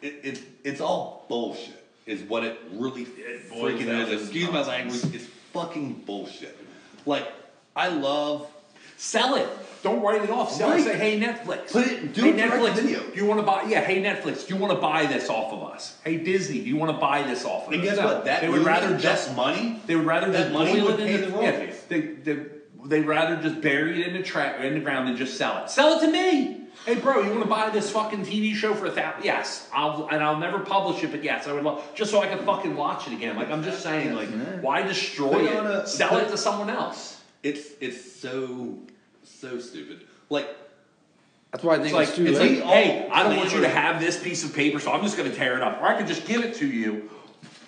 it, 0.00 0.20
it, 0.22 0.42
it's 0.64 0.80
all 0.80 1.26
bullshit, 1.28 1.84
is 2.06 2.22
what 2.22 2.44
it 2.44 2.58
really 2.72 3.02
It 3.02 3.50
freaking 3.50 3.88
is. 3.88 4.08
to 4.08 4.20
Excuse 4.20 4.50
my 4.50 4.66
language, 4.66 5.04
it's 5.14 5.26
fucking 5.52 6.04
bullshit. 6.06 6.56
Like, 7.04 7.30
I 7.76 7.88
love. 7.88 8.50
Sell 8.98 9.36
it. 9.36 9.48
Don't 9.84 10.02
write 10.02 10.22
it 10.22 10.30
off. 10.30 10.52
Sell 10.52 10.70
Right. 10.70 10.80
it. 10.80 10.84
Say, 10.84 10.98
hey 10.98 11.20
Netflix. 11.20 11.72
Put 11.72 11.86
it- 11.86 12.12
do 12.12 12.22
hey 12.22 12.30
it 12.30 12.36
Netflix. 12.36 12.74
video. 12.74 12.98
Do 13.00 13.14
you 13.14 13.26
want 13.26 13.38
to 13.40 13.46
buy? 13.46 13.62
Yeah. 13.68 13.80
Hey 13.80 14.02
Netflix. 14.02 14.46
Do 14.46 14.54
you 14.54 14.60
want 14.60 14.72
to 14.74 14.80
buy 14.80 15.06
this 15.06 15.30
off 15.30 15.52
of 15.52 15.62
us? 15.62 15.94
Hey 16.04 16.16
Disney. 16.16 16.58
Do 16.60 16.68
you 16.68 16.76
want 16.76 16.90
to 16.92 16.98
buy 16.98 17.22
this 17.22 17.44
off 17.44 17.68
of 17.68 17.72
And 17.72 17.82
us? 17.82 17.88
guess 17.88 17.96
No. 17.98 18.04
what? 18.06 18.24
That 18.24 18.40
they 18.42 18.48
would 18.48 18.64
rather 18.64 18.98
just 18.98 19.36
money. 19.36 19.80
They 19.86 19.94
would 19.94 20.04
rather 20.06 20.30
that 20.32 20.38
just 20.38 20.52
money 20.52 20.74
boil 20.80 20.84
would 20.88 20.98
pay 20.98 21.14
in 21.14 21.20
the 21.20 21.26
the, 21.28 21.42
yeah, 21.42 21.50
royalties. 21.50 21.82
they, 21.88 22.00
they, 22.00 22.36
they'd 22.86 23.06
rather 23.06 23.36
just 23.36 23.60
bury 23.60 24.02
it 24.02 24.08
in 24.08 24.14
the 24.14 24.22
tra- 24.22 24.60
in 24.62 24.74
the 24.74 24.80
ground 24.80 25.06
than 25.08 25.16
just 25.16 25.36
sell 25.36 25.62
it. 25.62 25.70
Sell 25.70 25.96
it 25.96 26.00
to 26.04 26.10
me. 26.10 26.56
Hey, 26.84 26.94
bro, 26.96 27.22
you 27.22 27.30
want 27.30 27.42
to 27.42 27.48
buy 27.48 27.70
this 27.70 27.90
fucking 27.90 28.24
TV 28.24 28.54
show 28.54 28.72
for 28.74 28.86
a 28.86 28.90
thousand? 28.90 29.24
Yes, 29.24 29.68
I'll 29.72 30.08
and 30.10 30.22
I'll 30.24 30.38
never 30.38 30.58
publish 30.60 31.02
it, 31.04 31.10
but 31.12 31.22
yes, 31.22 31.46
I 31.46 31.52
would 31.52 31.62
love 31.62 31.84
just 31.94 32.10
so 32.10 32.20
I 32.20 32.26
can 32.26 32.38
fucking 32.44 32.74
watch 32.76 33.06
it 33.06 33.12
again. 33.12 33.36
Like 33.36 33.50
I'm 33.50 33.62
just 33.62 33.80
saying, 33.82 34.14
like 34.14 34.28
why 34.60 34.82
destroy 34.82 35.46
it? 35.46 35.64
a- 35.66 35.86
Sell 35.86 36.08
put- 36.10 36.24
it 36.24 36.30
to 36.30 36.36
someone 36.36 36.68
else. 36.70 37.17
It's 37.42 37.66
it's 37.80 38.12
so 38.20 38.78
so 39.24 39.58
stupid. 39.60 40.04
Like 40.30 40.48
That's 41.52 41.64
why 41.64 41.74
I 41.74 41.76
think 41.76 41.86
It's 41.88 41.94
like, 41.94 42.08
it's 42.08 42.16
too 42.16 42.26
it's 42.26 42.38
late. 42.38 42.64
like, 42.64 42.74
hey, 42.74 43.08
I 43.10 43.22
don't 43.22 43.36
want 43.36 43.52
you 43.54 43.60
to 43.60 43.68
have 43.68 44.00
this 44.00 44.22
piece 44.22 44.44
of 44.44 44.54
paper, 44.54 44.78
so 44.80 44.92
I'm 44.92 45.02
just 45.02 45.16
going 45.16 45.30
to 45.30 45.36
tear 45.36 45.56
it 45.56 45.62
up. 45.62 45.80
Or 45.80 45.86
I 45.86 45.96
could 45.96 46.06
just 46.06 46.26
give 46.26 46.44
it 46.44 46.54
to 46.56 46.66
you 46.66 47.08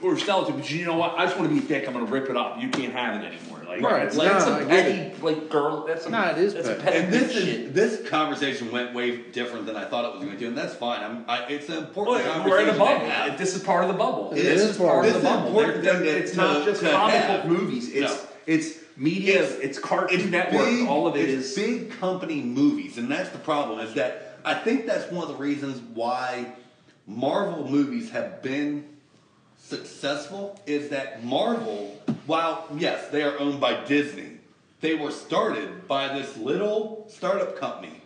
or 0.03 0.19
sell 0.19 0.43
it 0.43 0.47
to 0.47 0.53
you. 0.53 0.59
But 0.59 0.71
you 0.71 0.85
know 0.85 0.97
what? 0.97 1.15
I 1.19 1.25
just 1.25 1.39
want 1.39 1.49
to 1.51 1.55
be 1.59 1.65
a 1.65 1.69
dick. 1.69 1.87
I'm 1.87 1.95
going 1.95 2.05
to 2.07 2.13
rip 2.13 2.29
it 2.29 2.37
up. 2.37 2.61
You 2.61 2.69
can't 2.71 2.93
have 2.93 3.23
it 3.23 3.27
anymore. 3.27 3.59
Like, 3.67 3.81
Right, 3.83 4.03
That's, 4.05 4.17
no, 4.17 4.25
that's 4.25 4.45
I 4.47 4.61
a 4.61 4.67
get 4.67 4.69
petty, 5.13 5.23
like, 5.23 5.49
girl. 5.49 5.87
That's 5.87 6.05
a, 6.05 6.11
Nah, 6.11 6.31
it 6.31 6.39
is 6.39 6.55
that's 6.55 6.69
a 6.69 6.75
petty. 6.75 6.83
petty 6.85 6.99
and 7.05 7.13
this 7.13 7.33
shit. 7.33 7.49
is 7.49 7.73
this 7.73 8.09
conversation 8.11 8.73
went 8.73 8.93
way 8.95 9.19
different 9.31 9.65
than 9.65 9.77
I 9.77 9.85
thought 9.85 10.05
it 10.07 10.19
was 10.19 10.25
going 10.25 10.37
to, 10.37 10.47
and 10.47 10.59
that's 10.59 10.75
fine. 10.75 11.03
I'm 11.03 11.25
I, 11.29 11.45
it's 11.47 11.69
an 11.69 11.79
important 11.79 12.17
Well, 12.17 12.33
conversation. 12.35 12.51
we're 12.51 12.61
in 12.63 12.69
a 12.69 12.73
to 12.73 12.79
bubble. 12.79 13.07
have. 13.09 13.39
This 13.39 13.55
is 13.55 13.63
part 13.63 13.85
of 13.85 13.89
the 13.89 13.97
bubble. 13.97 14.33
It 14.33 14.43
this 14.43 14.61
is 14.63 14.71
is 14.71 14.77
part 14.79 14.91
part 14.91 15.05
of 15.07 15.15
of 15.15 15.23
the 15.23 15.29
the- 15.29 15.35
bubble. 15.35 15.53
This 15.53 15.55
is 15.55 15.63
They're- 15.63 15.71
important 15.73 15.85
they're- 15.85 16.13
thing 16.15 16.23
it's 16.23 16.31
to- 16.33 16.37
not 16.37 16.65
just 16.67 16.81
to 16.83 16.91
comic 16.91 17.15
have. 17.15 17.43
book 17.49 17.59
movies. 17.59 17.89
It's 17.95 18.13
No. 18.13 18.21
it's 18.47 18.80
media. 19.01 19.43
It's- 19.43 19.59
It's, 19.63 19.79
Cartoon 19.79 20.21
It's 20.21 20.29
Network. 20.31 20.67
big- 20.67 20.87
all 20.89 21.07
of 21.07 21.17
it 21.17 21.29
it's 21.29 21.47
is. 21.51 21.57
big 21.57 21.91
company 21.99 22.41
movies, 22.43 22.99
and 22.99 23.11
that's 23.11 23.31
the 23.31 23.39
problem. 23.39 23.81
Is 23.81 23.95
that 23.95 24.39
I 24.45 24.55
think 24.55 24.87
that's 24.87 25.11
one 25.11 25.23
of 25.23 25.29
the 25.29 25.43
reasons 25.43 25.81
why 25.95 26.53
Marvel 27.07 27.67
movies 27.69 28.11
have 28.11 28.43
been 28.43 28.85
successful 29.59 30.59
is 30.67 30.91
that 30.91 31.25
Marvel, 31.25 32.01
while 32.27 32.67
yes, 32.77 33.09
they 33.11 33.23
are 33.23 33.39
owned 33.39 33.61
by 33.61 33.85
Disney, 33.85 34.39
they 34.81 34.95
were 34.95 35.11
started 35.11 35.87
by 35.89 36.09
this 36.17 36.37
little 36.37 37.07
startup 37.11 37.59
company 37.59 38.03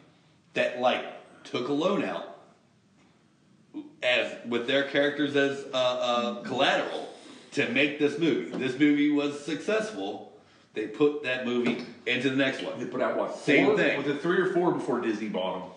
that 0.55 0.81
like 0.81 1.05
took 1.45 1.69
a 1.69 1.73
loan 1.73 2.05
out 2.05 2.31
as 4.03 4.33
with 4.47 4.67
their 4.67 4.85
characters 4.85 5.35
as 5.37 5.65
uh, 5.73 5.77
uh, 5.77 6.43
collateral 6.43 7.09
to 7.53 7.69
make 7.71 7.99
this 7.99 8.19
movie. 8.19 8.51
This 8.57 8.73
movie 8.79 9.11
was 9.11 9.45
successful. 9.45 10.33
They 10.75 10.89
put 10.89 11.23
that 11.23 11.47
movie 11.47 11.85
into 12.07 12.31
the 12.31 12.37
next 12.37 12.63
one. 12.63 12.79
They 12.79 12.87
put 12.87 13.01
out 13.01 13.17
what? 13.17 13.37
Same 13.39 13.67
four? 13.67 13.77
thing. 13.77 13.97
Was 13.97 14.09
it 14.09 14.21
three 14.21 14.39
or 14.41 14.53
four 14.53 14.73
before 14.73 15.01
Disney 15.01 15.29
bought 15.29 15.61
them? 15.61 15.71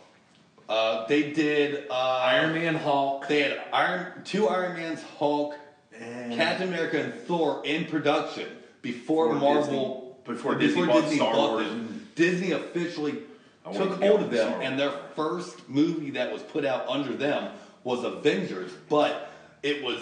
Uh, 0.68 1.08
they 1.08 1.32
did 1.32 1.88
uh, 1.90 1.94
Iron 1.94 2.54
Man, 2.56 2.76
Hulk, 2.76 3.28
They 3.28 3.42
had 3.44 3.62
Iron 3.72 4.24
two 4.26 4.50
Iron 4.50 4.76
Man's, 4.76 5.02
Hulk, 5.18 5.56
and 5.98 6.34
Captain 6.34 6.68
America, 6.68 7.00
and 7.02 7.14
Thor 7.14 7.62
in 7.64 7.86
production 7.86 8.50
before, 8.82 9.34
Before 9.34 9.54
Marvel 9.54 10.18
Disney- 10.26 10.34
before 10.36 10.56
Disney 10.56 10.86
bought 10.86 11.10
Star 11.10 11.34
bought 11.34 11.52
Wars. 11.54 11.68
them. 11.70 12.08
Disney 12.16 12.52
officially 12.52 13.20
I 13.66 13.72
took 13.72 14.02
hold 14.02 14.22
of 14.24 14.32
them, 14.32 14.62
and 14.62 14.78
their 14.78 14.92
first 15.16 15.70
movie 15.70 16.10
that 16.12 16.34
was 16.34 16.42
put 16.42 16.66
out 16.66 16.86
under 16.90 17.14
them 17.14 17.54
was 17.86 18.04
Avengers, 18.04 18.72
but 18.90 19.32
it 19.64 19.84
was 19.84 20.00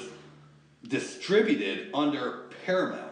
distributed 0.88 1.90
under 1.94 2.44
Paramount. 2.66 3.05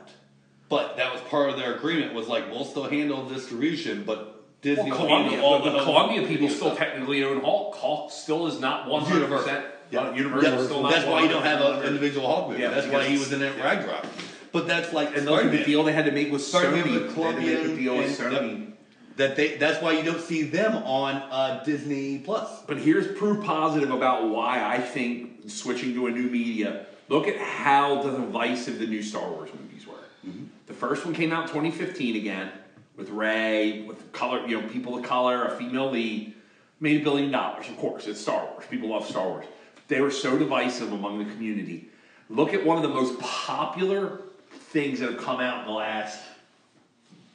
But 0.70 0.98
that 0.98 1.12
was 1.13 1.22
part 1.24 1.50
of 1.50 1.58
their 1.58 1.75
agreement. 1.75 2.13
Was 2.13 2.27
like 2.27 2.50
we'll 2.50 2.65
still 2.65 2.86
handle 2.89 3.27
distribution, 3.27 4.03
but 4.05 4.41
Disney 4.62 4.91
Well, 4.91 5.00
Columbia, 5.05 5.41
all 5.41 5.62
the, 5.62 5.70
the 5.72 5.84
Columbia 5.84 6.25
people 6.27 6.48
still 6.50 6.67
stuff. 6.67 6.77
technically 6.77 7.24
own 7.24 7.41
Hulk. 7.41 7.75
Hulk 7.75 8.12
still 8.12 8.48
is 8.48 8.60
not 8.60 8.88
one 8.88 9.03
hundred 9.03 9.20
Universal. 9.24 9.46
percent. 9.48 9.65
Yeah. 9.91 10.15
Universal 10.15 10.51
Yeah, 10.51 10.63
still 10.65 10.82
not. 10.82 10.91
That's 10.91 11.05
why 11.05 11.22
you 11.24 11.27
don't 11.29 11.43
have 11.43 11.62
an 11.62 11.84
individual 11.84 12.27
Hulk 12.27 12.50
movie. 12.50 12.62
Yeah, 12.62 12.70
that's 12.72 12.88
why 12.88 13.03
he 13.05 13.17
was 13.17 13.32
in 13.32 13.39
that 13.41 13.51
it's- 13.58 13.63
Ragnarok. 13.63 14.05
But 14.51 14.67
that's 14.67 14.93
like 14.93 15.15
And 15.17 15.25
look 15.25 15.43
at 15.46 15.51
the 15.51 15.63
deal 15.63 15.84
they 15.84 15.93
had 15.93 16.05
to 16.05 16.12
make 16.12 16.32
with 16.32 16.41
Sony. 16.41 16.75
with 16.75 16.86
They 16.86 16.91
had 16.91 17.08
to 17.10 17.13
Columbia 17.13 17.75
deal 17.75 17.98
with 17.98 18.17
Sony. 18.20 18.72
That 19.17 19.36
they 19.36 19.58
that's 19.58 19.82
why 19.82 19.91
you 19.91 20.03
don't 20.03 20.22
see 20.22 20.43
them 20.43 20.75
on 20.77 21.15
uh, 21.15 21.63
Disney 21.63 22.20
Plus. 22.20 22.63
But 22.67 22.77
here's 22.77 23.15
proof 23.17 23.43
positive 23.43 23.91
about 23.91 24.29
why 24.29 24.63
I 24.63 24.79
think 24.79 25.50
switching 25.51 25.93
to 25.96 26.08
a 26.08 26.12
new 26.12 26.29
media. 26.29 26.86
Look 27.10 27.27
at 27.27 27.38
how 27.38 28.01
divisive 28.01 28.79
the 28.79 28.88
new 28.88 29.03
Star 29.03 29.29
Wars 29.29 29.50
movies 29.60 29.86
were. 29.86 29.93
Mm-hmm. 30.27 30.45
The 30.67 30.73
first 30.73 31.05
one 31.05 31.13
came 31.13 31.31
out 31.31 31.43
in 31.43 31.49
2015 31.49 32.15
again 32.15 32.51
with 32.95 33.09
Rey, 33.09 33.81
with 33.81 34.11
color, 34.11 34.45
you 34.47 34.61
know, 34.61 34.67
people 34.67 34.97
of 34.97 35.03
color, 35.03 35.45
a 35.45 35.57
female 35.57 35.89
lead, 35.89 36.33
made 36.79 37.01
a 37.01 37.03
billion 37.03 37.31
dollars. 37.31 37.67
Of 37.67 37.77
course, 37.77 38.07
it's 38.07 38.21
Star 38.21 38.45
Wars. 38.45 38.65
People 38.69 38.89
love 38.89 39.05
Star 39.07 39.27
Wars. 39.27 39.45
They 39.87 39.99
were 40.01 40.11
so 40.11 40.37
divisive 40.37 40.91
among 40.91 41.19
the 41.19 41.25
community. 41.25 41.89
Look 42.29 42.53
at 42.53 42.65
one 42.65 42.77
of 42.77 42.83
the 42.83 42.89
most 42.89 43.19
popular 43.19 44.21
things 44.51 44.99
that 44.99 45.11
have 45.11 45.21
come 45.21 45.39
out 45.39 45.61
in 45.61 45.65
the 45.65 45.73
last 45.77 46.21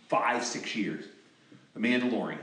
five, 0.09 0.45
six 0.45 0.75
years. 0.75 1.05
The 1.75 1.81
Mandalorian. 1.81 2.39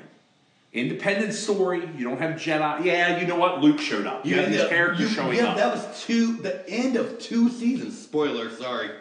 Independent 0.74 1.34
story. 1.34 1.88
You 1.98 2.04
don't 2.04 2.20
have 2.20 2.32
Jedi. 2.40 2.84
Yeah, 2.84 3.20
you 3.20 3.28
know 3.28 3.38
what? 3.38 3.62
Luke 3.62 3.80
showed 3.80 4.06
up. 4.06 4.26
You, 4.26 4.36
have 4.36 4.48
these 4.48 4.56
end 4.58 4.66
up- 4.66 4.70
characters 4.70 5.10
you- 5.10 5.16
showing 5.16 5.38
yeah, 5.38 5.48
up. 5.48 5.58
That 5.58 5.74
was 5.74 6.04
two 6.04 6.38
the 6.38 6.70
end 6.70 6.98
of 6.98 7.18
two 7.18 7.50
seasons. 7.50 8.00
Spoiler, 8.00 8.50
sorry. 8.52 8.92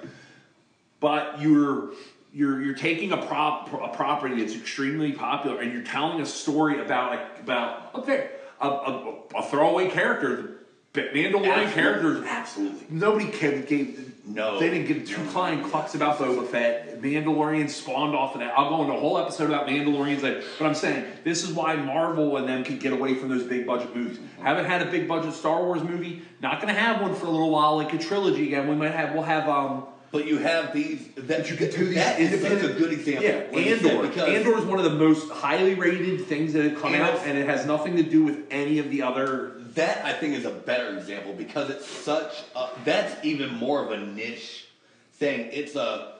But 1.04 1.38
you're 1.38 1.90
you're 2.32 2.62
you're 2.62 2.74
taking 2.74 3.12
a 3.12 3.18
prop 3.26 3.70
a 3.74 3.94
property 3.94 4.40
that's 4.40 4.56
extremely 4.56 5.12
popular 5.12 5.60
and 5.60 5.70
you're 5.70 5.82
telling 5.82 6.18
a 6.22 6.24
story 6.24 6.80
about 6.80 7.10
like 7.10 7.40
about 7.40 7.94
okay 7.94 8.30
a, 8.62 8.66
a, 8.66 9.14
a 9.36 9.42
throwaway 9.42 9.90
character. 9.90 10.50
The 10.94 11.02
Mandalorian 11.02 11.44
Absolutely. 11.66 11.72
characters 11.74 12.24
Absolutely. 12.26 12.86
Nobody 12.88 13.26
gave, 13.38 13.66
gave 13.66 14.14
No. 14.24 14.58
They 14.58 14.70
didn't 14.70 14.86
give 14.86 15.06
two 15.06 15.22
flying 15.24 15.62
clucks 15.64 15.94
about 15.94 16.18
Boba 16.18 16.46
Fett. 16.46 17.02
Mandalorian 17.02 17.68
spawned 17.68 18.14
off 18.14 18.34
of 18.34 18.40
that. 18.40 18.56
I'll 18.56 18.70
go 18.70 18.80
into 18.82 18.94
a 18.94 19.00
whole 19.00 19.18
episode 19.18 19.50
about 19.50 19.66
Mandalorians 19.66 20.22
later. 20.22 20.42
But 20.58 20.66
I'm 20.66 20.74
saying 20.74 21.04
this 21.22 21.42
is 21.42 21.52
why 21.52 21.76
Marvel 21.76 22.36
and 22.38 22.48
them 22.48 22.64
could 22.64 22.80
get 22.80 22.92
away 22.94 23.16
from 23.16 23.28
those 23.28 23.42
big 23.42 23.66
budget 23.66 23.94
movies. 23.94 24.18
Haven't 24.40 24.64
had 24.66 24.80
a 24.86 24.90
big 24.90 25.06
budget 25.06 25.34
Star 25.34 25.62
Wars 25.64 25.82
movie. 25.82 26.22
Not 26.40 26.62
going 26.62 26.72
to 26.72 26.80
have 26.80 27.02
one 27.02 27.14
for 27.14 27.26
a 27.26 27.30
little 27.30 27.50
while, 27.50 27.76
like 27.76 27.92
a 27.92 27.98
trilogy 27.98 28.46
again. 28.46 28.68
We 28.68 28.76
might 28.76 28.92
have. 28.92 29.12
We'll 29.12 29.24
have. 29.24 29.46
um 29.48 29.88
But 30.14 30.28
you 30.28 30.38
have 30.38 30.72
these 30.72 31.08
that 31.16 31.50
you 31.50 31.56
could 31.56 31.72
do 31.72 31.86
these 31.86 31.96
that 31.96 32.20
is 32.20 32.40
such 32.40 32.62
a 32.62 32.72
good 32.74 32.92
example. 32.92 33.24
Yeah, 33.24 33.46
like 33.52 33.66
you 33.66 33.78
said, 33.78 33.96
Andor. 33.96 34.06
because 34.06 34.28
Andor 34.28 34.56
is 34.58 34.64
one 34.64 34.78
of 34.78 34.84
the 34.84 34.96
most 34.96 35.28
highly 35.28 35.74
rated 35.74 36.26
things 36.26 36.52
that 36.52 36.64
have 36.64 36.80
come 36.80 36.94
out, 36.94 37.26
and 37.26 37.36
it 37.36 37.48
has 37.48 37.66
nothing 37.66 37.96
to 37.96 38.04
do 38.04 38.22
with 38.22 38.44
any 38.48 38.78
of 38.78 38.90
the 38.90 39.02
other. 39.02 39.54
that 39.74 40.04
I 40.04 40.12
think 40.12 40.34
is 40.36 40.44
a 40.44 40.52
better 40.52 40.96
example 40.96 41.32
because 41.32 41.68
it's 41.68 41.84
such 41.84 42.32
a, 42.54 42.68
that's 42.84 43.24
even 43.24 43.56
more 43.56 43.84
of 43.84 43.90
a 43.90 44.06
niche 44.06 44.68
thing. 45.14 45.50
It's 45.52 45.74
a 45.74 46.12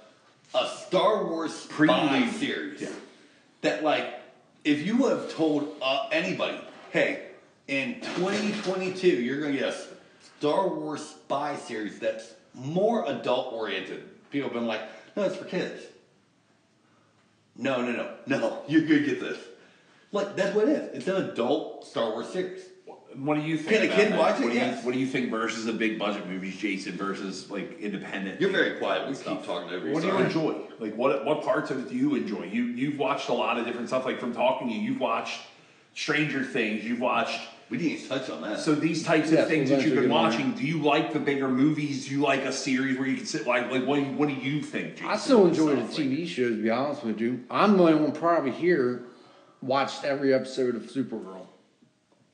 a 0.57 0.67
Star 0.67 1.25
Wars 1.25 1.55
spy 1.55 2.29
series 2.33 2.81
Yeah. 2.81 2.89
that 3.61 3.85
like 3.85 4.13
if 4.65 4.85
you 4.85 5.07
have 5.07 5.33
told 5.35 5.73
uh, 5.81 6.09
anybody, 6.11 6.59
hey, 6.91 7.27
in 7.69 8.01
2022 8.01 9.07
you're 9.07 9.41
gonna 9.41 9.53
get 9.53 9.69
a 9.69 9.77
Star 10.39 10.67
Wars 10.67 11.01
spy 11.09 11.55
series 11.55 12.01
that's 12.01 12.35
more 12.55 13.05
adult 13.09 13.53
oriented, 13.53 14.05
people 14.31 14.49
have 14.49 14.55
been 14.59 14.67
like, 14.67 14.81
no, 15.17 15.25
it's 15.25 15.37
for 15.37 15.45
kids. 15.45 15.83
No, 17.57 17.83
no, 17.83 17.93
no, 17.93 18.15
no, 18.39 18.63
you're 18.69 18.83
gonna 18.83 19.01
get 19.01 19.21
this. 19.21 19.39
Like 20.13 20.37
that's 20.37 20.55
what 20.55 20.69
it 20.69 20.71
is. 20.77 20.97
It's 20.99 21.09
an 21.09 21.31
adult 21.31 21.87
Star 21.87 22.11
Wars 22.11 22.29
series. 22.29 22.63
What 23.17 23.37
do 23.37 23.43
you 23.43 23.57
think? 23.57 23.77
Can 23.77 23.83
a 23.83 23.85
about 23.87 23.97
kid 23.97 24.13
that? 24.13 24.19
watch 24.19 24.41
it? 24.41 24.43
What 24.45 24.49
do, 24.53 24.55
you, 24.59 24.65
Yes. 24.65 24.85
what 24.85 24.93
do 24.93 24.99
you 24.99 25.07
think 25.07 25.31
versus 25.31 25.65
the 25.67 25.73
big 25.73 26.01
budget 26.01 26.27
movies, 26.29 26.57
Jason, 26.57 26.97
versus 26.97 27.49
like 27.49 27.79
independent? 27.79 28.41
You're 28.41 28.51
very 28.51 28.77
quiet. 28.79 29.09
We 29.09 29.15
keep 29.15 29.45
talking 29.45 29.71
over 29.73 29.87
you. 29.87 29.93
What 29.95 30.01
do 30.01 30.09
you 30.09 30.13
sorry. 30.15 30.25
enjoy? 30.25 30.55
Like 30.81 30.97
what 30.97 31.25
what 31.25 31.45
parts 31.45 31.71
of 31.71 31.79
it 31.79 31.89
do 31.89 31.95
you 31.97 32.17
enjoy? 32.17 32.45
You 32.45 32.65
you've 32.65 32.99
watched 32.99 33.29
a 33.29 33.33
lot 33.35 33.57
of 33.57 33.67
different 33.67 33.87
stuff. 33.89 34.05
Like 34.05 34.19
from 34.19 34.35
talking 34.35 34.69
to 34.69 34.75
you, 34.75 34.81
you've 34.81 35.01
watched 35.01 35.41
Stranger 35.95 36.43
Things. 36.45 36.85
You've 36.85 37.01
watched. 37.01 37.41
We 37.71 37.79
didn't 37.79 37.93
even 37.93 38.09
touch 38.09 38.29
on 38.31 38.43
that. 38.43 38.61
So 38.61 38.75
these 38.75 39.03
types 39.05 39.31
Yes, 39.33 39.43
of 39.45 39.49
things 39.49 39.71
that 39.71 39.83
you've 39.85 39.95
been 39.95 40.11
watching, 40.11 40.53
do 40.53 40.65
you 40.65 40.83
like 40.83 41.13
the 41.15 41.19
bigger 41.19 41.49
movies? 41.49 42.07
Do 42.07 42.15
you 42.15 42.21
like 42.21 42.41
a 42.43 42.53
series 42.53 42.99
where 42.99 43.09
you 43.09 43.17
can 43.17 43.27
sit 43.27 43.47
like 43.47 43.71
like 43.71 43.85
what 43.87 43.97
do 43.97 44.03
you, 44.03 44.13
what 44.13 44.29
do 44.29 44.35
you 44.35 44.61
think? 44.63 44.97
Jason? 44.97 45.09
I 45.09 45.17
still 45.17 45.47
enjoy 45.47 45.71
the 45.71 45.77
yourself? 45.83 45.99
Like, 45.99 46.09
TV 46.09 46.27
shows. 46.29 46.51
To 46.57 46.63
be 46.63 46.71
honest 46.71 47.05
with 47.05 47.21
you, 47.21 47.43
I'm 47.51 47.77
the 47.79 47.85
only 47.85 47.95
one 47.95 48.13
probably 48.13 48.51
here 48.51 49.05
watched 49.63 50.05
every 50.05 50.35
episode 50.35 50.75
of 50.75 50.83
Supergirl. 50.83 51.47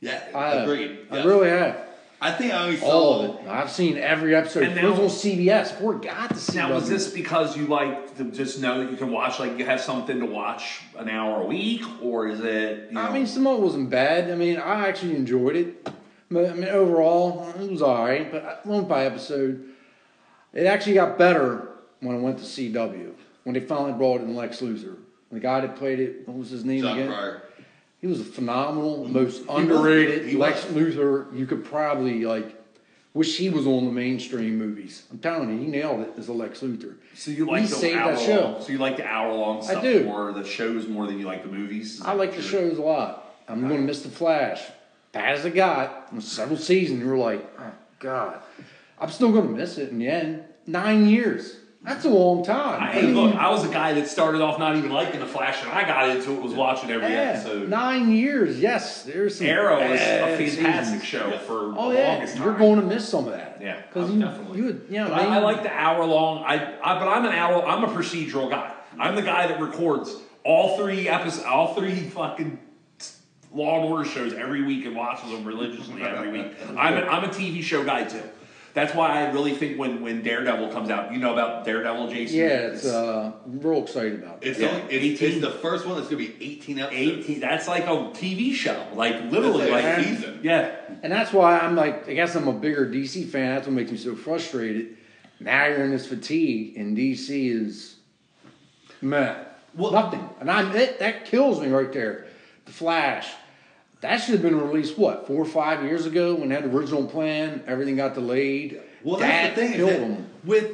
yeah, 0.00 0.20
I 0.34 0.48
have. 0.50 0.62
agreed. 0.68 0.98
I 1.10 1.22
really 1.22 1.48
have. 1.48 1.78
I 2.22 2.32
think 2.32 2.52
I 2.52 2.64
only 2.64 2.76
saw 2.76 2.86
All 2.86 3.22
of 3.22 3.40
it. 3.40 3.48
I've 3.48 3.70
seen 3.70 3.96
every 3.96 4.34
episode. 4.34 4.64
And 4.64 4.78
it 4.78 4.84
was 4.84 4.98
now- 4.98 5.04
on 5.04 5.08
CBS. 5.10 5.72
Poor 5.78 5.94
God 5.94 6.28
to 6.28 6.36
see. 6.36 6.58
Now, 6.58 6.74
was 6.74 6.88
this 6.88 7.10
because 7.10 7.56
you 7.56 7.66
like 7.66 8.16
to 8.18 8.24
just 8.24 8.60
know 8.60 8.82
that 8.84 8.90
you 8.90 8.96
can 8.98 9.10
watch, 9.10 9.40
like 9.40 9.58
you 9.58 9.64
have 9.64 9.80
something 9.80 10.20
to 10.20 10.26
watch 10.26 10.82
an 10.98 11.08
hour 11.08 11.42
a 11.42 11.46
week, 11.46 11.82
or 12.02 12.28
is 12.28 12.40
it? 12.40 12.88
You 12.88 12.94
know, 12.94 13.00
I 13.00 13.12
mean, 13.12 13.26
some 13.26 13.46
of 13.46 13.58
it 13.58 13.62
wasn't 13.62 13.88
bad. 13.88 14.30
I 14.30 14.34
mean, 14.34 14.58
I 14.58 14.86
actually 14.88 15.16
enjoyed 15.16 15.56
it. 15.56 15.88
But 16.30 16.50
I 16.50 16.52
mean, 16.52 16.68
overall, 16.68 17.48
it 17.58 17.70
was 17.70 17.80
all 17.82 18.04
right. 18.04 18.30
But 18.30 18.44
uh, 18.44 18.56
one 18.64 18.84
by 18.84 19.06
episode, 19.06 19.64
it 20.52 20.66
actually 20.66 20.94
got 20.94 21.16
better 21.16 21.68
when 22.00 22.16
I 22.16 22.18
went 22.18 22.38
to 22.38 22.44
CW 22.44 23.12
when 23.44 23.54
they 23.54 23.60
finally 23.60 23.92
brought 23.94 24.20
in 24.20 24.36
Lex 24.36 24.60
Luthor. 24.60 24.96
The 25.32 25.40
guy 25.40 25.60
that 25.60 25.76
played 25.76 26.00
it, 26.00 26.28
what 26.28 26.36
was 26.36 26.50
his 26.50 26.64
name 26.64 26.82
Jon 26.82 26.98
again? 26.98 27.08
Cryer. 27.08 27.42
He 28.00 28.06
was 28.06 28.20
a 28.20 28.24
phenomenal, 28.24 29.06
most 29.06 29.46
was 29.46 29.62
underrated 29.62 30.22
good. 30.22 30.28
He 30.30 30.36
Lex 30.36 30.64
was. 30.64 30.74
Luthor. 30.74 31.36
You 31.36 31.46
could 31.46 31.64
probably 31.64 32.24
like 32.24 32.56
wish 33.12 33.36
he 33.36 33.50
was 33.50 33.66
on 33.66 33.84
the 33.84 33.92
mainstream 33.92 34.58
movies. 34.58 35.04
I'm 35.10 35.18
telling 35.18 35.50
you, 35.50 35.58
he 35.58 35.66
nailed 35.66 36.00
it 36.00 36.12
as 36.16 36.28
a 36.28 36.32
Lex 36.32 36.60
Luthor. 36.60 36.94
so 37.14 37.30
you 37.30 37.46
like 37.46 37.62
he 37.62 37.68
the 37.68 37.98
hour 37.98 38.12
that 38.12 38.24
show. 38.24 38.40
long. 38.40 38.62
So 38.62 38.72
you 38.72 38.78
like 38.78 38.96
the 38.96 39.06
hour 39.06 39.32
long 39.34 39.62
stuff 39.62 39.78
I 39.78 39.82
do. 39.82 40.04
more, 40.04 40.32
the 40.32 40.44
shows 40.44 40.86
more 40.86 41.06
than 41.06 41.18
you 41.18 41.26
like 41.26 41.42
the 41.42 41.50
movies. 41.50 42.00
I 42.02 42.12
like 42.12 42.34
the 42.34 42.42
shows 42.42 42.78
a 42.78 42.82
lot. 42.82 43.26
I'm 43.48 43.62
going 43.62 43.80
to 43.80 43.86
miss 43.86 44.02
the 44.02 44.08
Flash. 44.08 44.62
Bad 45.12 45.34
as 45.34 45.44
it 45.44 45.54
got, 45.54 46.08
several 46.22 46.56
seasons, 46.56 47.00
you 47.00 47.06
were 47.06 47.16
like, 47.16 47.44
oh 47.58 47.72
God, 47.98 48.40
I'm 48.98 49.10
still 49.10 49.32
going 49.32 49.48
to 49.48 49.52
miss 49.52 49.76
it 49.76 49.88
in 49.90 49.98
the 49.98 50.08
end. 50.08 50.44
Nine 50.66 51.08
years. 51.08 51.56
That's 51.82 52.04
a 52.04 52.10
long 52.10 52.44
time. 52.44 52.82
I, 52.82 52.92
hey, 52.92 53.02
look, 53.06 53.34
I 53.34 53.48
was 53.48 53.64
a 53.64 53.68
guy 53.72 53.94
that 53.94 54.06
started 54.06 54.42
off 54.42 54.58
not 54.58 54.76
even 54.76 54.90
liking 54.90 55.18
the 55.20 55.26
Flash, 55.26 55.62
and 55.62 55.72
I 55.72 55.86
got 55.86 56.10
into 56.14 56.32
it. 56.32 56.42
Was 56.42 56.52
watching 56.52 56.90
every 56.90 57.08
yeah, 57.08 57.32
episode. 57.36 57.70
nine 57.70 58.12
years. 58.12 58.60
Yes, 58.60 59.04
there's 59.04 59.38
some. 59.38 59.46
Arrow 59.46 59.76
was 59.80 59.98
a 59.98 60.36
fantastic 60.36 61.00
seasons. 61.00 61.04
show 61.04 61.38
for 61.38 61.72
Oh 61.78 61.88
the 61.90 61.98
yeah, 61.98 62.08
longest 62.12 62.36
time. 62.36 62.44
you're 62.44 62.58
going 62.58 62.80
to 62.80 62.86
miss 62.86 63.08
some 63.08 63.24
of 63.26 63.32
that. 63.32 63.58
Yeah, 63.62 63.80
because 63.80 64.10
you, 64.10 64.20
definitely. 64.20 64.58
you 64.58 64.64
would, 64.64 64.86
you 64.90 64.98
know, 64.98 65.08
But 65.08 65.20
I, 65.20 65.36
I 65.36 65.38
like 65.38 65.62
the 65.62 65.72
hour 65.72 66.04
long. 66.04 66.44
I, 66.44 66.78
I 66.82 66.98
but 66.98 67.08
I'm 67.08 67.24
an 67.24 67.32
hour. 67.32 67.64
I'm 67.64 67.82
a 67.84 67.88
procedural 67.88 68.50
guy. 68.50 68.74
I'm 68.98 69.14
the 69.16 69.22
guy 69.22 69.46
that 69.46 69.58
records 69.58 70.14
all 70.44 70.76
three 70.76 71.08
episodes, 71.08 71.46
all 71.46 71.74
three 71.74 71.94
fucking 72.10 72.58
Law 73.54 73.80
and 73.82 73.90
Order 73.92 74.04
shows 74.08 74.32
every 74.34 74.62
week 74.62 74.84
and 74.84 74.94
watches 74.94 75.30
them 75.30 75.44
religiously 75.44 76.02
every 76.02 76.30
week. 76.30 76.52
I'm 76.76 76.94
a, 76.98 77.06
I'm 77.06 77.24
a 77.24 77.28
TV 77.28 77.62
show 77.62 77.84
guy 77.84 78.04
too. 78.04 78.22
That's 78.72 78.94
why 78.94 79.20
I 79.24 79.30
really 79.32 79.54
think 79.54 79.78
when 79.78 80.00
when 80.00 80.22
Daredevil 80.22 80.68
comes 80.68 80.90
out, 80.90 81.12
you 81.12 81.18
know 81.18 81.32
about 81.32 81.64
Daredevil, 81.64 82.08
Jason. 82.10 82.38
Yeah, 82.38 82.46
it's 82.68 82.86
uh, 82.86 83.32
I'm 83.44 83.60
real 83.60 83.82
excited 83.82 84.22
about 84.22 84.42
it. 84.42 84.48
It's 84.50 84.58
Yeah, 84.60 84.68
only 84.68 84.94
it's, 84.94 85.20
it's 85.20 85.40
the 85.40 85.50
first 85.50 85.86
one 85.86 85.96
that's 85.96 86.08
gonna 86.08 86.18
be 86.18 86.36
18 86.40 86.78
episodes. 86.78 87.00
18 87.26 87.40
that's 87.40 87.66
like 87.68 87.84
a 87.84 87.88
TV 87.88 88.52
show. 88.52 88.86
Like 88.94 89.30
literally 89.30 89.70
like 89.70 89.84
like 89.84 89.98
a 89.98 90.04
season. 90.04 90.40
Yeah. 90.42 90.74
And 91.02 91.12
that's 91.12 91.32
why 91.32 91.58
I'm 91.58 91.74
like, 91.74 92.08
I 92.08 92.14
guess 92.14 92.34
I'm 92.36 92.46
a 92.48 92.52
bigger 92.52 92.86
DC 92.86 93.28
fan. 93.28 93.54
That's 93.56 93.66
what 93.66 93.74
makes 93.74 93.90
me 93.90 93.96
so 93.96 94.14
frustrated. 94.14 94.96
Now 95.40 95.66
you're 95.66 95.84
in 95.84 95.90
this 95.90 96.06
fatigue, 96.06 96.76
and 96.76 96.96
DC 96.96 97.50
is 97.50 97.96
meh, 99.02 99.34
Well- 99.74 99.92
nothing. 99.92 100.28
And 100.38 100.50
I'm 100.50 100.74
it, 100.76 100.98
that 101.00 101.24
kills 101.24 101.60
me 101.60 101.68
right 101.68 101.92
there. 101.92 102.26
The 102.66 102.72
Flash, 102.72 103.32
that 104.00 104.18
should 104.18 104.32
have 104.32 104.42
been 104.42 104.58
released 104.58 104.96
what 104.96 105.26
four 105.26 105.42
or 105.42 105.46
five 105.46 105.84
years 105.84 106.06
ago 106.06 106.34
when 106.34 106.48
they 106.48 106.54
had 106.54 106.64
the 106.64 106.76
original 106.76 107.06
plan. 107.06 107.62
Everything 107.66 107.96
got 107.96 108.14
delayed. 108.14 108.80
Well, 109.04 109.18
that 109.18 109.54
that's 109.54 109.56
the 109.56 109.66
thing 109.66 109.72
killed 109.74 109.90
that 109.90 110.00
them. 110.00 110.30
with 110.44 110.72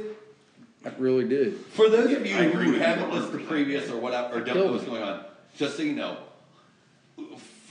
That 0.82 1.00
really 1.00 1.28
did. 1.28 1.56
For 1.58 1.88
those 1.88 2.12
of 2.12 2.26
you 2.26 2.36
who 2.36 2.72
haven't 2.74 3.12
listened 3.12 3.40
to 3.40 3.46
previous 3.46 3.90
or 3.90 3.98
whatever, 3.98 4.38
or 4.38 4.40
don't 4.40 4.56
know 4.56 4.72
what's 4.72 4.84
going 4.84 5.02
on, 5.02 5.24
just 5.56 5.76
so 5.76 5.82
you 5.82 5.94
know, 5.94 6.18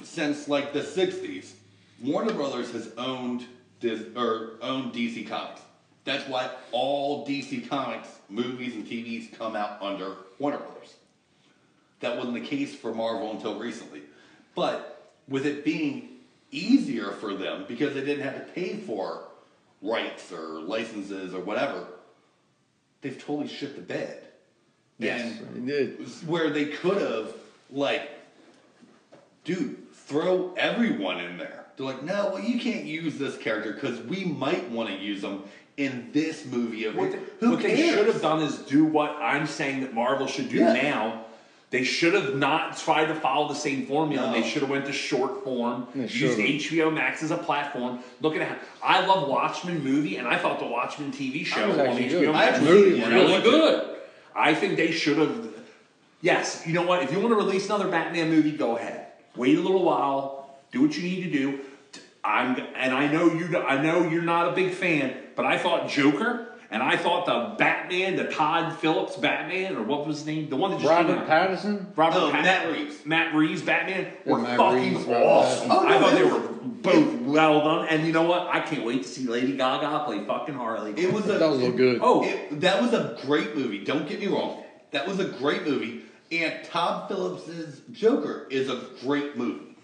since 0.04 0.48
like 0.50 0.74
the 0.74 0.82
'60s, 0.82 1.54
Warner 2.04 2.34
Brothers 2.34 2.72
has 2.72 2.92
owned 2.98 3.46
this 3.80 4.02
or 4.16 4.54
owned 4.62 4.94
DC 4.94 5.28
Comics. 5.28 5.62
That's 6.04 6.28
why 6.30 6.50
all 6.72 7.26
DC 7.26 7.68
Comics 7.70 8.10
movies 8.30 8.76
and 8.76 8.86
TVs 8.86 9.36
come 9.38 9.56
out 9.56 9.82
under 9.82 10.16
Warner 10.38 10.58
Brothers. 10.58 10.96
That 12.02 12.18
wasn't 12.18 12.36
the 12.36 12.42
case 12.42 12.76
for 12.76 12.94
Marvel 12.94 13.32
until 13.32 13.58
recently, 13.58 14.02
but 14.54 14.95
with 15.28 15.46
it 15.46 15.64
being 15.66 16.10
easier 16.52 17.12
for 17.12 17.34
them 17.34 17.66
because 17.68 17.94
they 17.94 18.02
didn't 18.04 18.24
have 18.24 18.36
to 18.36 18.52
pay 18.54 18.78
for 18.78 19.24
rights 19.82 20.32
or 20.32 20.62
licenses 20.62 21.34
or 21.34 21.42
whatever, 21.42 21.86
they've 23.02 23.18
totally 23.18 23.48
shit 23.48 23.76
the 23.76 23.82
bed. 23.82 24.22
Yes, 24.98 25.40
And 25.42 25.68
they 25.68 25.72
did. 25.72 26.28
where 26.28 26.50
they 26.50 26.66
could 26.66 27.02
have, 27.02 27.34
like, 27.72 28.10
dude, 29.44 29.92
throw 29.94 30.54
everyone 30.56 31.20
in 31.20 31.38
there. 31.38 31.66
They're 31.76 31.86
like, 31.86 32.04
no, 32.04 32.30
well, 32.34 32.40
you 32.42 32.60
can't 32.60 32.86
use 32.86 33.18
this 33.18 33.38
character 33.38 33.74
because 33.74 34.00
we 34.02 34.24
might 34.24 34.70
want 34.72 34.90
to 34.90 34.96
use 34.96 35.22
them 35.22 35.44
in 35.76 36.10
this 36.14 36.46
movie. 36.46 36.86
Of 36.86 36.96
What, 36.96 37.12
they, 37.12 37.20
who 37.42 37.52
what 37.52 37.62
they 37.62 37.90
should 37.90 38.08
have 38.08 38.22
done 38.22 38.42
is 38.42 38.58
do 38.60 38.86
what 38.86 39.12
I'm 39.18 39.46
saying 39.46 39.82
that 39.82 39.94
Marvel 39.94 40.28
should 40.28 40.48
do 40.48 40.58
Yeah. 40.58 40.72
now. 40.74 41.25
They 41.72 41.84
should 41.84 42.14
have 42.14 42.36
not 42.36 42.78
tried 42.78 43.08
to 43.08 43.16
follow 43.16 43.48
the 43.48 43.56
same 43.56 43.86
formula. 43.88 44.28
No. 44.28 44.34
They 44.34 44.48
should 44.48 44.62
have 44.62 44.72
went 44.72 44.86
to 44.86 44.94
short 44.94 45.44
form. 45.44 45.88
They 45.96 46.02
Used. 46.02 46.40
HBO 46.40 46.94
Max 46.94 47.24
as 47.24 47.32
a 47.32 47.38
platform. 47.38 48.00
Look 48.22 48.36
at 48.36 48.48
how 48.48 48.56
I 48.84 49.06
love 49.06 49.28
Watchmen 49.28 49.84
movie, 49.84 50.18
and 50.18 50.28
I 50.28 50.38
thought 50.38 50.60
the 50.60 50.68
Watchmen 50.68 51.12
TV 51.12 51.46
show 51.46 51.68
was 51.68 51.78
on 51.78 51.88
HBO 51.88 52.10
good. 52.10 52.32
Max 52.32 52.60
was 52.60 52.70
I 52.70 52.74
really 52.74 53.42
good. 53.42 53.98
I 54.36 54.54
think 54.54 54.78
they 54.78 54.92
should 54.92 55.18
have. 55.18 55.50
Yes, 56.22 56.64
you 56.66 56.74
know 56.74 56.84
what? 56.84 57.04
If 57.04 57.12
you 57.12 57.20
want 57.20 57.32
to 57.32 57.36
release 57.36 57.66
another 57.66 57.88
Batman 57.90 58.30
movie, 58.30 58.52
go 58.52 58.78
ahead. 58.78 59.08
Wait 59.36 59.58
a 59.58 59.62
little 59.62 59.84
while. 59.84 60.58
Do 60.72 60.82
what 60.82 60.96
you 60.96 61.04
need 61.04 61.24
to 61.24 61.32
do. 61.32 61.60
I'm 62.24 62.58
and 62.76 62.94
I 62.94 63.08
know 63.08 63.34
you. 63.34 63.58
I 63.58 63.82
know 63.82 64.08
you're 64.08 64.22
not 64.22 64.50
a 64.50 64.52
big 64.56 64.74
fan, 64.74 65.16
but 65.36 65.46
I 65.46 65.58
thought 65.58 65.90
Joker 65.90 66.55
and 66.76 66.84
I 66.84 66.98
thought 66.98 67.26
the 67.26 67.56
Batman, 67.58 68.18
the 68.18 68.26
Todd 68.26 68.78
Phillips 68.80 69.16
Batman, 69.16 69.78
or 69.78 69.84
what 69.84 70.06
was 70.06 70.18
his 70.18 70.26
name, 70.28 70.50
the 70.50 70.58
one 70.58 70.72
that 70.72 70.82
just 70.82 70.94
came 70.94 71.08
Robert 71.08 71.20
out. 71.22 71.50
Pattinson. 71.50 71.86
Robert 71.96 72.20
Oh, 72.20 72.32
Pat- 72.32 72.44
Matt 72.44 72.72
Reeves. 72.72 73.06
Matt 73.06 73.34
Reeves 73.34 73.62
Batman 73.62 74.12
were 74.26 74.40
Matt 74.40 74.58
fucking 74.58 74.94
Reeves, 74.96 75.08
awesome. 75.08 75.70
Pattinson. 75.70 75.72
Oh, 75.72 75.88
I 75.88 76.00
thought 76.00 76.14
they 76.14 76.24
were 76.26 76.40
both 76.40 77.22
well 77.22 77.60
done. 77.64 77.88
And 77.88 78.06
you 78.06 78.12
know 78.14 78.24
what? 78.24 78.48
I 78.54 78.60
can't 78.60 78.86
wait 78.86 79.04
to 79.04 79.08
see 79.08 79.26
Lady 79.26 79.56
Gaga 79.56 80.04
play 80.06 80.24
fucking 80.26 80.54
Harley. 80.56 80.92
It 80.98 81.14
was 81.14 81.26
a, 81.30 81.38
That 81.40 81.50
was 81.50 81.60
look 81.62 81.78
good. 81.78 82.00
oh, 82.04 82.24
It, 82.26 82.60
that 82.62 82.82
was 82.82 82.94
a 82.94 83.18
great 83.26 83.56
movie. 83.56 83.84
Don't 83.86 84.08
get 84.08 84.20
me 84.20 84.28
wrong. 84.28 84.64
That 84.92 85.08
was 85.08 85.20
a 85.20 85.26
great 85.26 85.66
movie. 85.66 86.02
And 86.32 86.64
Todd 86.66 87.08
Phillips's 87.08 87.82
Joker 87.92 88.48
is 88.50 88.70
a 88.70 88.82
great 89.02 89.38
movie. 89.38 89.75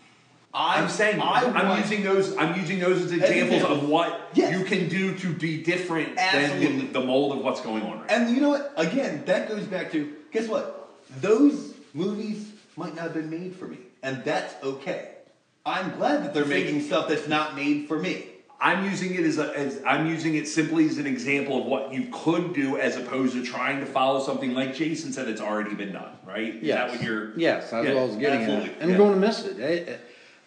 I, 0.54 0.82
I'm 0.82 0.90
saying 0.90 1.22
I 1.22 1.44
I'm 1.46 1.68
want- 1.70 1.82
using 1.82 2.04
those. 2.04 2.36
I'm 2.36 2.60
using 2.60 2.80
those 2.80 3.02
as 3.04 3.12
examples 3.12 3.62
examples. 3.62 3.84
of 3.84 3.90
what 3.90 4.30
Yes. 4.34 4.58
you 4.58 4.66
can 4.66 4.90
do 4.90 5.16
to 5.20 5.34
be 5.34 5.64
different 5.64 6.18
Absolutely. 6.18 6.66
than 6.68 6.78
the, 6.94 7.00
the 7.00 7.06
mold 7.06 7.38
of 7.38 7.44
what's 7.44 7.62
going 7.62 7.84
on 7.84 8.02
right. 8.02 8.12
And 8.12 8.36
you 8.36 8.42
know 8.42 8.50
what? 8.50 8.74
Again, 8.76 9.24
that 9.28 9.48
goes 9.48 9.64
back 9.66 9.92
to 9.94 10.14
guess 10.32 10.48
what? 10.48 10.90
Those 11.22 11.74
movies 11.94 12.52
might 12.76 12.96
not 12.96 13.04
have 13.04 13.14
been 13.14 13.30
made 13.30 13.56
for 13.56 13.66
me, 13.66 13.78
and 14.04 14.24
that's 14.26 14.54
okay. 14.64 15.10
I'm 15.66 15.96
glad 15.98 16.24
that 16.26 16.34
they're 16.34 16.46
making 16.46 16.82
stuff 16.82 17.08
that's 17.08 17.28
not 17.28 17.56
made 17.56 17.88
for 17.88 18.00
me. 18.00 18.26
I'm 18.60 18.86
using 18.86 19.16
it 19.16 19.22
as, 19.22 19.40
a, 19.40 19.58
as 19.58 19.82
I'm 19.88 20.06
using 20.06 20.36
it 20.36 20.48
simply 20.48 20.86
as 20.88 20.98
an 21.00 21.08
example 21.08 21.62
of 21.62 21.66
what 21.66 21.92
you 21.94 22.10
could 22.12 22.54
do 22.54 22.78
as 22.78 22.96
opposed 22.96 23.34
to 23.34 23.44
trying 23.44 23.80
to 23.80 23.86
follow 23.88 24.20
something 24.24 24.54
like 24.54 24.76
Jason 24.76 25.12
said 25.14 25.28
it's 25.28 25.42
already 25.42 25.74
been 25.74 25.94
done, 25.94 26.12
right? 26.28 26.56
Is 26.56 26.68
that 26.68 26.90
what 26.92 27.02
you're? 27.02 27.36
Yes, 27.38 27.72
that's 27.72 27.88
Yeah, 27.88 27.94
what 27.96 28.02
I 28.02 28.06
was 28.06 28.16
getting 28.18 28.42
absolutely. 28.42 28.70
at. 28.70 28.82
And 28.82 28.90
Yeah. 28.90 28.96
I'm 28.98 29.02
going 29.02 29.14
to 29.14 29.20
miss 29.20 29.46
it. 29.46 29.60
Eh, 29.60 29.92
eh. 29.94 29.98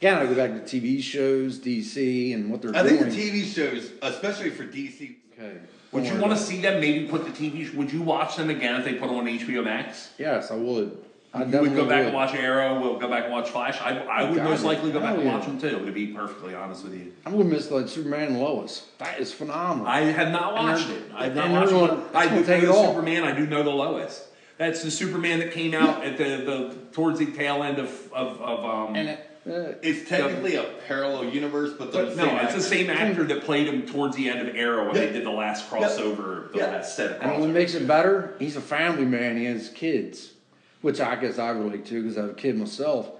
Again, 0.04 0.18
I 0.18 0.26
go 0.26 0.34
back 0.34 0.66
to 0.66 0.80
TV 0.80 1.02
shows, 1.02 1.58
DC, 1.58 2.34
and 2.34 2.50
what 2.50 2.60
they're 2.60 2.72
doing. 2.72 2.84
I 2.84 2.86
doing. 2.90 3.10
think 3.10 3.14
the 3.14 3.30
TV 3.40 3.44
shows, 3.46 3.90
especially 4.02 4.50
for 4.50 4.64
DC, 4.64 5.16
Okay. 5.32 5.56
Would 5.92 6.04
you 6.04 6.18
want 6.18 6.32
to 6.34 6.38
see 6.38 6.60
them 6.60 6.78
maybe 6.78 7.08
put 7.08 7.24
the 7.24 7.30
TV? 7.30 7.66
sh- 7.66 7.72
Would 7.72 7.90
you 7.90 8.02
watch 8.02 8.36
them 8.36 8.50
again 8.50 8.74
if 8.78 8.84
they 8.84 8.92
put 8.94 9.06
them 9.08 9.16
on 9.16 9.24
HBO 9.26 9.64
Max? 9.64 10.10
Yes, 10.18 10.50
I 10.50 10.56
would. 10.56 10.98
I 11.32 11.44
You 11.44 11.58
would 11.62 11.74
go 11.74 11.86
back 11.86 12.00
would. 12.00 12.06
and 12.08 12.14
watch 12.14 12.34
Arrow. 12.34 12.78
We'll 12.82 12.98
go 12.98 13.08
back 13.08 13.24
and 13.24 13.32
watch 13.32 13.48
Flash. 13.48 13.80
I, 13.80 13.96
I 14.00 14.24
would 14.28 14.36
God, 14.36 14.44
most 14.50 14.62
likely 14.62 14.92
go 14.92 15.00
back 15.00 15.08
hell 15.12 15.20
and 15.20 15.24
yeah. 15.24 15.38
watch 15.38 15.46
them 15.46 15.58
too. 15.58 15.86
To 15.86 15.90
be 15.90 16.08
perfectly 16.08 16.54
honest 16.54 16.84
with 16.84 16.94
you, 16.94 17.10
I'm 17.24 17.32
going 17.32 17.48
to 17.48 17.54
miss 17.54 17.70
like 17.70 17.88
Superman 17.88 18.28
and 18.28 18.40
Lois. 18.40 18.86
That 18.98 19.18
is 19.20 19.32
phenomenal. 19.32 19.86
I 19.86 20.00
have 20.02 20.30
not 20.32 20.52
watched 20.54 20.86
they're- 20.88 20.98
it. 20.98 21.02
I 21.14 21.24
have 21.24 21.34
not 21.34 21.50
watched 21.50 21.70
gonna- 21.70 22.00
it. 22.04 22.14
I 22.14 22.28
do 22.28 22.44
take 22.44 22.62
know 22.62 22.68
it 22.68 22.72
the 22.72 22.72
all. 22.74 22.88
Superman. 22.94 23.24
I 23.24 23.32
do 23.34 23.46
know 23.46 23.62
the 23.62 23.70
Lois. 23.70 24.28
That's 24.58 24.82
the 24.82 24.90
Superman 24.90 25.38
that 25.38 25.52
came 25.52 25.72
out 25.74 26.04
at 26.04 26.18
the, 26.18 26.24
the 26.24 26.76
towards 26.92 27.18
the 27.18 27.26
tail 27.32 27.62
end 27.62 27.78
of 27.78 27.88
of, 28.12 28.38
of 28.42 28.64
um. 28.90 28.94
and 28.96 29.08
it, 29.08 29.30
uh, 29.46 29.74
it's 29.82 30.08
technically 30.08 30.56
a 30.56 30.64
parallel 30.88 31.26
universe, 31.26 31.72
but 31.78 31.92
but 31.92 32.16
no, 32.16 32.24
same 32.26 32.36
it's 32.38 32.54
the 32.54 32.60
same 32.62 32.88
actor 32.90 33.24
that 33.24 33.44
played 33.44 33.66
him 33.66 33.82
towards 33.82 34.16
the 34.16 34.28
end 34.28 34.46
of 34.48 34.56
Arrow 34.56 34.86
when 34.86 34.94
Yeah. 34.96 35.06
they 35.06 35.12
did 35.12 35.24
the 35.24 35.30
last 35.30 35.64
Yeah. 35.70 35.78
crossover, 35.78 36.50
the 36.52 36.58
Yeah. 36.58 36.66
last 36.70 36.96
set 36.96 37.12
of 37.12 37.22
and 37.22 37.40
what 37.40 37.50
makes 37.50 37.74
it 37.74 37.86
better, 37.86 38.34
he's 38.38 38.56
a 38.56 38.60
family 38.62 39.04
man. 39.04 39.36
He 39.36 39.44
has 39.44 39.68
kids, 39.68 40.32
which 40.80 41.00
I 41.00 41.16
guess 41.16 41.38
I 41.38 41.50
relate 41.50 41.84
to 41.86 42.02
because 42.02 42.16
I 42.16 42.22
have 42.22 42.30
a 42.30 42.34
kid 42.34 42.56
myself. 42.56 43.10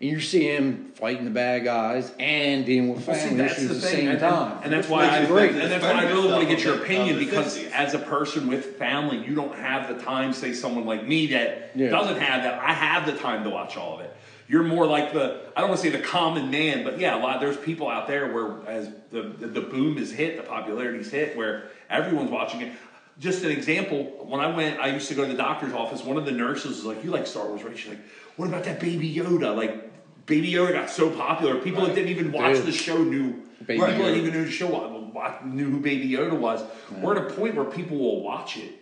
And 0.00 0.08
you 0.10 0.20
see 0.20 0.44
him 0.44 0.92
fighting 0.94 1.24
the 1.24 1.30
bad 1.32 1.64
guys 1.64 2.12
and 2.20 2.64
dealing 2.64 2.94
with 2.94 3.04
Well, 3.06 3.16
see, 3.16 3.30
family 3.30 3.44
issues 3.46 3.68
the 3.68 3.74
at 3.74 3.80
the 3.80 3.86
thing, 3.88 3.96
same 3.96 4.08
and, 4.10 4.20
time. 4.20 4.58
and 4.62 4.72
that's 4.72 4.88
why 4.88 5.08
I 5.08 5.18
it 5.22 5.28
great. 5.28 5.50
and 5.56 5.72
that's 5.72 5.82
why 5.82 5.90
I 5.90 6.08
really 6.08 6.28
want 6.28 6.40
to 6.48 6.54
get 6.54 6.62
your 6.64 6.76
opinion 6.76 7.18
because 7.18 7.56
60s. 7.58 7.70
as 7.72 7.94
a 7.94 7.98
person 7.98 8.46
with 8.46 8.76
family, 8.76 9.18
you 9.18 9.34
don't 9.34 9.56
have 9.56 9.88
the 9.88 10.00
time. 10.04 10.32
Say 10.32 10.52
someone 10.52 10.86
like 10.86 11.04
me 11.06 11.26
that 11.28 11.72
Yeah. 11.74 11.90
doesn't 11.90 12.18
have 12.20 12.44
that. 12.44 12.60
I 12.62 12.72
have 12.72 13.06
the 13.06 13.12
time 13.20 13.42
to 13.44 13.50
watch 13.50 13.76
all 13.76 13.94
of 13.94 14.00
it. 14.00 14.14
You're 14.48 14.62
more 14.62 14.86
like 14.86 15.12
the 15.12 15.42
I 15.54 15.60
don't 15.60 15.68
want 15.68 15.82
to 15.82 15.90
say 15.90 15.94
the 15.94 16.02
common 16.02 16.50
man, 16.50 16.82
but 16.82 16.98
yeah, 16.98 17.18
a 17.18 17.20
lot. 17.20 17.38
There's 17.38 17.58
people 17.58 17.88
out 17.88 18.06
there 18.06 18.32
where 18.32 18.66
as 18.66 18.90
the 19.10 19.22
the, 19.22 19.60
boom 19.60 19.98
is 19.98 20.10
hit, 20.10 20.38
the 20.38 20.42
popularity's 20.42 21.10
hit, 21.10 21.36
where 21.36 21.70
everyone's 21.90 22.30
watching 22.30 22.62
it. 22.62 22.72
Just 23.20 23.44
an 23.44 23.50
example, 23.50 24.04
when 24.26 24.40
I 24.40 24.54
went, 24.54 24.80
I 24.80 24.88
used 24.88 25.08
to 25.08 25.14
go 25.14 25.24
to 25.24 25.30
the 25.30 25.36
doctor's 25.36 25.74
office. 25.74 26.02
One 26.02 26.16
of 26.16 26.24
the 26.24 26.32
nurses 26.32 26.76
was 26.76 26.84
like, 26.84 27.04
"You 27.04 27.10
like 27.10 27.26
Star 27.26 27.46
Wars, 27.46 27.62
right?" 27.62 27.76
She's 27.76 27.90
like, 27.90 28.00
"What 28.36 28.48
about 28.48 28.64
that 28.64 28.80
Baby 28.80 29.12
Yoda?" 29.12 29.54
Like, 29.54 29.90
Baby 30.24 30.52
Yoda 30.52 30.72
got 30.72 30.88
so 30.88 31.10
popular, 31.10 31.60
people 31.60 31.84
that 31.84 31.94
didn't 31.94 32.10
even 32.10 32.32
watch 32.32 32.56
Dude. 32.56 32.66
the 32.66 32.72
show 32.72 33.02
knew. 33.02 33.42
Baby 33.66 33.80
people 33.80 33.86
that 33.86 34.14
Yoda. 34.14 34.16
even 34.16 34.32
knew 34.32 34.44
the 34.46 34.50
show 34.50 35.10
knew 35.44 35.70
who 35.70 35.80
Baby 35.80 36.08
Yoda 36.10 36.38
was. 36.38 36.62
We're 37.02 37.18
at 37.18 37.30
a 37.30 37.34
point 37.34 37.54
where 37.54 37.66
people 37.66 37.98
will 37.98 38.22
watch 38.22 38.56
it, 38.56 38.72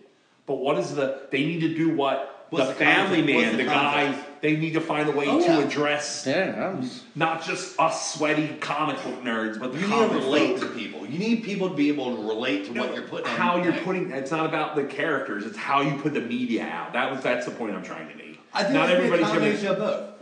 but 0.45 0.55
what 0.55 0.77
is 0.77 0.95
the? 0.95 1.27
They 1.31 1.43
need 1.45 1.59
to 1.61 1.75
do 1.75 1.93
what 1.93 2.45
What's 2.49 2.67
the, 2.67 2.73
the 2.73 2.79
family 2.79 3.17
concept? 3.17 3.27
Man, 3.27 3.51
the 3.57 3.63
the, 3.63 3.69
guy. 3.69 4.23
Concept? 4.37 4.41
They 4.41 4.55
need 4.57 4.73
to 4.73 4.81
find 4.81 5.09
a 5.09 5.11
way 5.11 5.25
Oh, 5.27 5.39
to 5.39 5.45
yeah. 5.45 5.59
address 5.59 6.25
yeah, 6.27 6.73
was, 6.75 7.03
not 7.15 7.43
just 7.43 7.79
us 7.79 8.13
sweaty 8.13 8.55
comic 8.59 8.95
book 9.03 9.23
nerds, 9.23 9.59
but 9.59 9.73
the 9.73 9.79
You 9.79 9.87
need 9.87 10.09
to 10.09 10.15
relate 10.15 10.59
folk. 10.59 10.69
to 10.71 10.75
people. 10.77 11.05
You 11.05 11.19
need 11.19 11.43
people 11.43 11.69
to 11.69 11.75
be 11.75 11.89
able 11.89 12.15
to 12.15 12.21
relate 12.27 12.65
to 12.65 12.73
what 12.79 12.93
you're 12.93 13.03
putting. 13.03 13.27
on 13.27 13.35
how 13.37 13.61
you're 13.63 13.73
putting. 13.83 14.11
It's 14.11 14.31
not 14.31 14.45
about 14.45 14.75
the 14.75 14.83
characters. 14.85 15.45
It's 15.45 15.57
how 15.57 15.81
you 15.81 15.97
put 16.01 16.13
the 16.13 16.21
media 16.21 16.63
out. 16.65 16.93
That 16.93 17.11
was 17.11 17.21
that's 17.21 17.45
the 17.45 17.51
point 17.51 17.75
I'm 17.75 17.83
trying 17.83 18.09
to 18.09 18.15
make. 18.15 18.39
I 18.53 18.63
think 18.63 18.73
not 18.73 18.89
it's 18.89 18.97
everybody's 19.03 19.61
a 19.63 19.65
gonna. 19.65 19.73
of 19.73 19.77
both. 19.79 20.13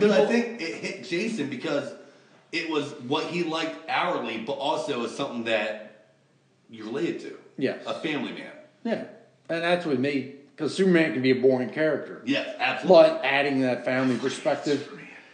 Because 0.00 0.12
I 0.12 0.24
think 0.26 0.60
it 0.60 0.74
hit 0.76 1.04
Jason 1.04 1.48
because 1.50 1.92
it 2.52 2.70
was 2.70 2.92
what 3.02 3.24
he 3.26 3.42
liked 3.44 3.88
hourly, 3.88 4.38
but 4.38 4.52
also 4.54 5.00
was 5.00 5.14
something 5.14 5.44
that 5.44 6.06
you 6.70 6.84
related 6.84 7.20
to. 7.20 7.38
Yes. 7.58 7.84
A 7.86 7.94
family 7.94 8.32
man. 8.32 8.52
yeah. 8.84 9.04
And 9.48 9.62
that's 9.62 9.84
what 9.84 9.98
made, 9.98 10.33
because 10.54 10.74
Superman 10.74 11.12
can 11.12 11.22
be 11.22 11.30
a 11.32 11.34
boring 11.40 11.70
character. 11.70 12.22
Yes, 12.24 12.54
absolutely. 12.58 13.08
But 13.10 13.24
adding 13.24 13.60
that 13.62 13.84
family 13.84 14.16
perspective, 14.16 14.88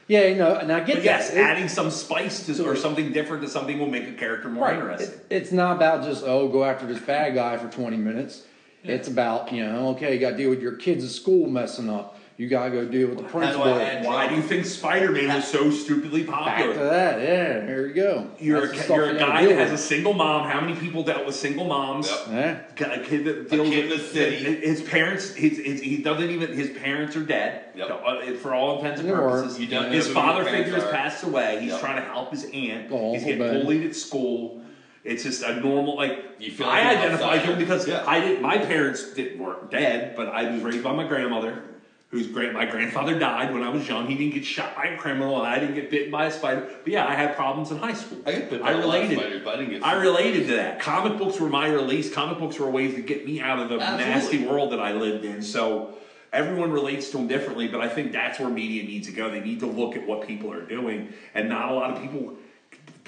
yeah, 0.08 0.26
you 0.26 0.36
know, 0.36 0.54
and 0.56 0.72
I 0.72 0.80
get 0.80 0.96
But 0.96 1.04
yes, 1.04 1.30
that. 1.30 1.36
It- 1.36 1.40
adding 1.40 1.68
some 1.68 1.90
spice 1.90 2.46
to 2.46 2.64
or 2.66 2.74
something 2.74 3.12
different 3.12 3.42
to 3.44 3.48
something 3.48 3.78
will 3.78 3.86
make 3.86 4.08
a 4.08 4.12
character 4.12 4.48
more 4.48 4.64
Right. 4.64 4.76
interesting. 4.76 5.20
It- 5.28 5.34
it's 5.36 5.52
not 5.52 5.76
about 5.76 6.04
just 6.04 6.24
oh 6.26 6.48
go 6.48 6.64
after 6.64 6.86
this 6.86 6.98
bad 7.00 7.34
guy 7.34 7.56
for 7.58 7.68
twenty 7.68 7.96
minutes. 7.96 8.42
It's 8.82 9.08
about 9.08 9.52
you 9.52 9.62
know 9.64 9.88
okay 9.90 10.14
you 10.14 10.18
got 10.20 10.30
to 10.30 10.36
deal 10.36 10.50
with 10.50 10.62
your 10.62 10.72
kids 10.72 11.04
at 11.04 11.10
school 11.10 11.48
messing 11.48 11.90
up. 11.90 12.16
You 12.40 12.48
gotta 12.48 12.70
go 12.70 12.86
deal 12.86 13.08
with 13.08 13.18
the 13.18 13.24
How 13.24 13.32
do 13.32 13.38
principal. 13.38 13.64
I 13.64 14.00
Why 14.02 14.26
do 14.26 14.34
you 14.34 14.40
think 14.40 14.64
Spider 14.64 15.12
Man 15.12 15.28
was 15.36 15.46
so 15.46 15.70
stupidly 15.70 16.24
popular? 16.24 16.70
Back 16.72 16.78
to 16.78 16.84
that, 16.84 17.20
yeah. 17.20 17.66
Here 17.66 17.86
you 17.86 17.92
go. 17.92 18.30
You're 18.38 18.66
That's 18.66 18.88
a, 18.88 18.94
you're 18.94 19.10
a 19.10 19.18
guy 19.18 19.44
that 19.44 19.56
has 19.56 19.72
a 19.72 19.76
single 19.76 20.14
mom. 20.14 20.48
How 20.48 20.58
many 20.62 20.74
people 20.80 21.02
dealt 21.02 21.26
with 21.26 21.34
single 21.34 21.66
moms? 21.66 22.08
Yep. 22.08 22.18
Yeah. 22.30 22.60
Got 22.76 22.98
a 22.98 23.02
kid 23.02 23.26
that 23.26 23.50
deals 23.50 23.68
kid 23.68 23.84
in 23.84 23.90
the 23.90 24.02
city. 24.02 24.36
His 24.36 24.80
parents, 24.80 25.34
his, 25.34 25.58
his, 25.58 25.82
he 25.82 25.98
doesn't 25.98 26.30
even. 26.30 26.54
His 26.54 26.70
parents 26.78 27.14
are 27.14 27.24
dead. 27.24 27.72
Yep. 27.74 28.02
Uh, 28.06 28.32
For 28.36 28.54
all 28.54 28.78
intents 28.78 29.02
and 29.02 29.10
purposes, 29.10 29.60
You 29.60 29.66
don't 29.66 29.92
his 29.92 30.08
father 30.08 30.42
figure 30.42 30.72
has 30.76 30.90
passed 30.90 31.22
away. 31.24 31.58
He's 31.60 31.72
Yep. 31.72 31.80
trying 31.80 31.96
to 31.96 32.08
help 32.08 32.30
his 32.30 32.46
aunt. 32.54 32.88
Oh, 32.90 33.12
He's 33.12 33.24
getting 33.24 33.40
bad. 33.40 33.60
bullied 33.60 33.84
at 33.84 33.94
school. 33.94 34.62
It's 35.04 35.24
just 35.24 35.42
a 35.42 35.60
normal 35.60 35.94
like. 35.94 36.36
You 36.38 36.52
feel 36.52 36.68
I 36.68 36.84
like 36.84 36.96
an 36.96 37.02
identify 37.02 37.36
him 37.36 37.58
because 37.58 37.86
Yeah. 37.86 38.02
I 38.06 38.18
didn't. 38.20 38.40
My 38.40 38.56
parents 38.56 39.12
didn't 39.12 39.38
weren't 39.38 39.70
dead, 39.70 40.16
but 40.16 40.28
I 40.28 40.50
was 40.50 40.62
raised 40.62 40.82
by 40.82 40.94
my 40.94 41.06
grandmother. 41.06 41.64
Whose 42.10 42.26
grand 42.26 42.54
my 42.54 42.64
grandfather 42.66 43.16
died 43.16 43.54
when 43.54 43.62
I 43.62 43.68
was 43.68 43.86
young. 43.86 44.08
He 44.08 44.16
didn't 44.16 44.34
get 44.34 44.44
shot 44.44 44.74
by 44.74 44.86
a 44.86 44.98
criminal, 44.98 45.38
and 45.38 45.46
I 45.46 45.60
didn't 45.60 45.76
get 45.76 45.90
bitten 45.90 46.10
by 46.10 46.26
a 46.26 46.30
spider. 46.32 46.68
But 46.82 46.92
yeah, 46.92 47.06
I 47.06 47.14
had 47.14 47.36
problems 47.36 47.70
in 47.70 47.78
high 47.78 47.92
school. 47.94 48.18
I 48.26 48.32
get 48.32 48.50
bit 48.50 48.62
by 48.62 48.70
I 48.70 48.72
a 48.72 48.74
lot 48.78 48.84
of 48.84 48.92
related. 48.92 49.18
spiders, 49.18 49.42
but 49.44 49.54
I 49.54 49.56
didn't 49.58 49.70
get 49.70 49.84
I 49.86 49.94
related 49.94 50.48
to 50.48 50.56
that. 50.56 50.80
Comic 50.80 51.18
books 51.18 51.38
were 51.38 51.48
my 51.48 51.68
release. 51.68 52.12
Comic 52.12 52.40
books 52.40 52.58
were 52.58 52.68
ways 52.68 52.96
to 52.96 53.00
get 53.00 53.24
me 53.24 53.40
out 53.40 53.60
of 53.60 53.68
the 53.68 53.78
Absolutely. 53.78 54.04
nasty 54.10 54.44
world 54.44 54.72
that 54.72 54.80
I 54.80 54.92
lived 54.92 55.24
in. 55.24 55.40
So 55.40 55.94
everyone 56.32 56.72
relates 56.72 57.10
to 57.10 57.18
them 57.18 57.28
differently, 57.28 57.68
but 57.68 57.80
I 57.80 57.88
think 57.88 58.10
that's 58.10 58.40
where 58.40 58.48
media 58.48 58.82
needs 58.82 59.06
to 59.06 59.12
go. 59.14 59.30
They 59.30 59.40
need 59.40 59.60
to 59.60 59.66
look 59.66 59.94
at 59.94 60.04
what 60.04 60.26
people 60.26 60.52
are 60.52 60.62
doing, 60.66 61.12
and 61.34 61.48
not 61.48 61.70
a 61.70 61.74
lot 61.74 61.92
of 61.92 62.02
people. 62.02 62.34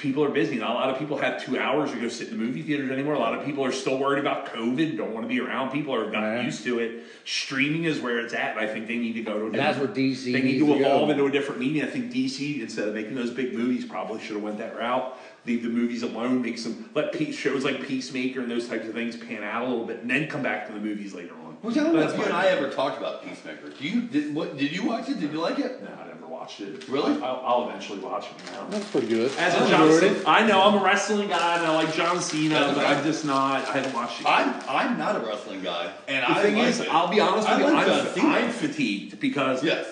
People 0.02 0.24
are 0.24 0.30
busy. 0.30 0.56
Not 0.56 0.70
a 0.70 0.74
lot 0.74 0.90
of 0.90 0.98
people 0.98 1.16
have 1.18 1.40
two 1.44 1.56
hours 1.56 1.92
to 1.92 1.96
go 2.00 2.08
sit 2.08 2.26
in 2.28 2.36
the 2.36 2.44
movie 2.44 2.60
theaters 2.60 2.90
anymore. 2.90 3.14
A 3.14 3.20
lot 3.20 3.38
of 3.38 3.44
people 3.46 3.64
are 3.64 3.70
still 3.70 3.98
worried 3.98 4.18
about 4.18 4.46
COVID. 4.52 4.96
Don't 4.96 5.14
want 5.14 5.22
to 5.24 5.28
be 5.28 5.38
around 5.40 5.70
people 5.70 5.94
or 5.94 6.02
have 6.02 6.12
gotten 6.12 6.38
Yeah. 6.38 6.44
used 6.44 6.64
to 6.64 6.80
it. 6.80 7.04
Streaming 7.24 7.84
is 7.84 8.00
where 8.00 8.18
it's 8.18 8.34
at, 8.34 8.56
and 8.56 8.60
I 8.60 8.66
think 8.66 8.88
they 8.88 8.96
need 8.96 9.12
to 9.12 9.22
go 9.22 9.34
to. 9.38 9.42
A 9.42 9.46
And 9.46 9.54
that's 9.54 9.78
different- 9.78 9.94
where 9.96 10.04
DC 10.04 10.32
They 10.32 10.42
need 10.42 10.58
to 10.58 10.66
to 10.66 10.74
evolve 10.74 11.06
go. 11.06 11.10
into 11.12 11.26
a 11.26 11.30
different 11.30 11.60
medium. 11.60 11.86
I 11.86 11.90
think 11.90 12.10
DC, 12.10 12.60
instead 12.60 12.88
of 12.88 12.94
making 12.94 13.14
those 13.14 13.30
big 13.30 13.56
movies, 13.56 13.84
probably 13.84 14.20
should 14.20 14.34
have 14.34 14.42
went 14.42 14.58
that 14.58 14.76
route. 14.76 15.16
Leave 15.46 15.62
the 15.62 15.68
movies 15.68 16.02
alone. 16.02 16.42
Make 16.42 16.58
some 16.58 16.86
let 16.96 17.12
pe- 17.12 17.30
shows 17.30 17.64
like 17.64 17.86
Peacemaker 17.86 18.40
and 18.40 18.50
those 18.50 18.66
types 18.66 18.88
of 18.88 18.94
things 18.94 19.14
pan 19.14 19.44
out 19.44 19.62
a 19.66 19.68
little 19.68 19.86
bit, 19.86 20.00
and 20.02 20.10
then 20.10 20.26
come 20.26 20.42
back 20.42 20.66
to 20.66 20.72
the 20.72 20.80
movies 20.80 21.14
later 21.14 21.34
on. 21.46 21.56
Well, 21.62 21.72
I 21.72 21.76
don't 21.76 21.94
That's 21.94 22.12
if 22.14 22.18
you 22.18 22.24
and 22.24 22.32
I 22.34 22.46
ever 22.46 22.68
talked 22.70 22.98
about 22.98 23.24
Peacemaker. 23.24 23.68
Do 23.78 23.84
you? 23.88 24.00
Did 24.00 24.34
what? 24.34 24.56
Did 24.58 24.72
you 24.72 24.84
watch 24.84 25.08
it? 25.08 25.20
Did 25.20 25.30
you 25.32 25.38
like 25.38 25.60
it? 25.60 25.80
No, 25.80 25.90
I 25.94 26.06
never 26.08 26.12
watched 26.42 26.61
it. 26.61 26.88
Really? 26.88 27.22
I'll, 27.22 27.40
I'll 27.44 27.68
eventually 27.68 28.00
watch 28.00 28.26
it 28.26 28.52
now. 28.52 28.66
That's 28.68 28.90
pretty 28.90 29.07
good. 29.07 29.31
As 29.38 29.55
I 29.55 29.64
a 29.64 29.68
John 29.68 30.00
Cena. 30.00 30.22
I 30.26 30.44
know 30.44 30.61
I'm 30.61 30.74
a 30.74 30.85
wrestling 30.85 31.28
guy 31.28 31.57
and 31.59 31.64
I 31.64 31.72
like 31.72 31.94
John 31.94 32.20
Cena, 32.20 32.55
That's 32.55 32.74
but 32.74 32.85
okay. 32.85 32.94
I'm 32.94 33.05
just 33.05 33.24
not. 33.24 33.68
I 33.68 33.72
haven't 33.74 33.94
watched 33.94 34.20
it. 34.20 34.26
I'm 34.26 34.55
I'm 34.68 34.98
not 34.98 35.14
a 35.14 35.20
wrestling 35.20 35.62
guy, 35.62 35.92
and 36.09 36.24
the 36.24 36.31
I 36.31 36.42
thing 36.42 36.57
like 36.57 36.66
is, 36.66 36.81
it. 36.81 36.88
I'll 36.92 37.09
be 37.09 37.20
honest 37.20 37.48
I 37.48 37.59
with 37.59 37.66
you, 37.68 37.74
like 37.74 37.87
John 37.87 38.07
I'm, 38.07 38.12
Cena. 38.12 38.28
I'm 38.28 38.50
fatigued 38.50 39.20
because 39.20 39.62
yes. 39.62 39.87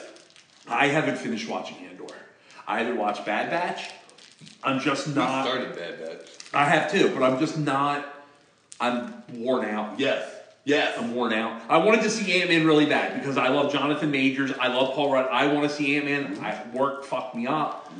I 0.68 0.88
haven't 0.88 1.18
finished 1.18 1.48
watching 1.48 1.76
Andor. 1.88 2.14
I 2.66 2.80
haven't 2.80 2.98
watched 2.98 3.24
Bad 3.24 3.50
Batch. 3.50 3.90
I'm 4.64 4.80
just 4.80 5.06
We 5.06 5.14
not. 5.14 5.46
started 5.46 5.76
Bad 5.76 6.00
Batch. 6.00 6.26
I 6.52 6.64
have 6.64 6.90
too, 6.90 7.10
but 7.14 7.22
I'm 7.22 7.38
just 7.38 7.58
not. 7.58 8.12
I'm 8.80 9.22
worn 9.34 9.66
out. 9.66 10.00
Yes. 10.00 10.28
Yes. 10.64 10.96
I'm 10.98 11.14
worn 11.14 11.32
out. 11.32 11.62
I 11.68 11.78
wanted 11.78 12.02
to 12.02 12.10
see 12.10 12.40
Ant 12.40 12.50
Man 12.50 12.66
really 12.66 12.86
bad 12.86 13.18
because 13.20 13.36
I 13.38 13.48
love 13.48 13.72
Jonathan 13.72 14.10
Majors. 14.10 14.52
I 14.60 14.68
love 14.68 14.94
Paul 14.94 15.12
Rudd. 15.12 15.28
I 15.30 15.46
want 15.52 15.68
to 15.68 15.74
see 15.74 15.96
Ant 15.96 16.04
Man. 16.04 16.38
I 16.44 16.62
work 16.76 17.04
fucked 17.04 17.34
me 17.34 17.46
up. 17.46 17.90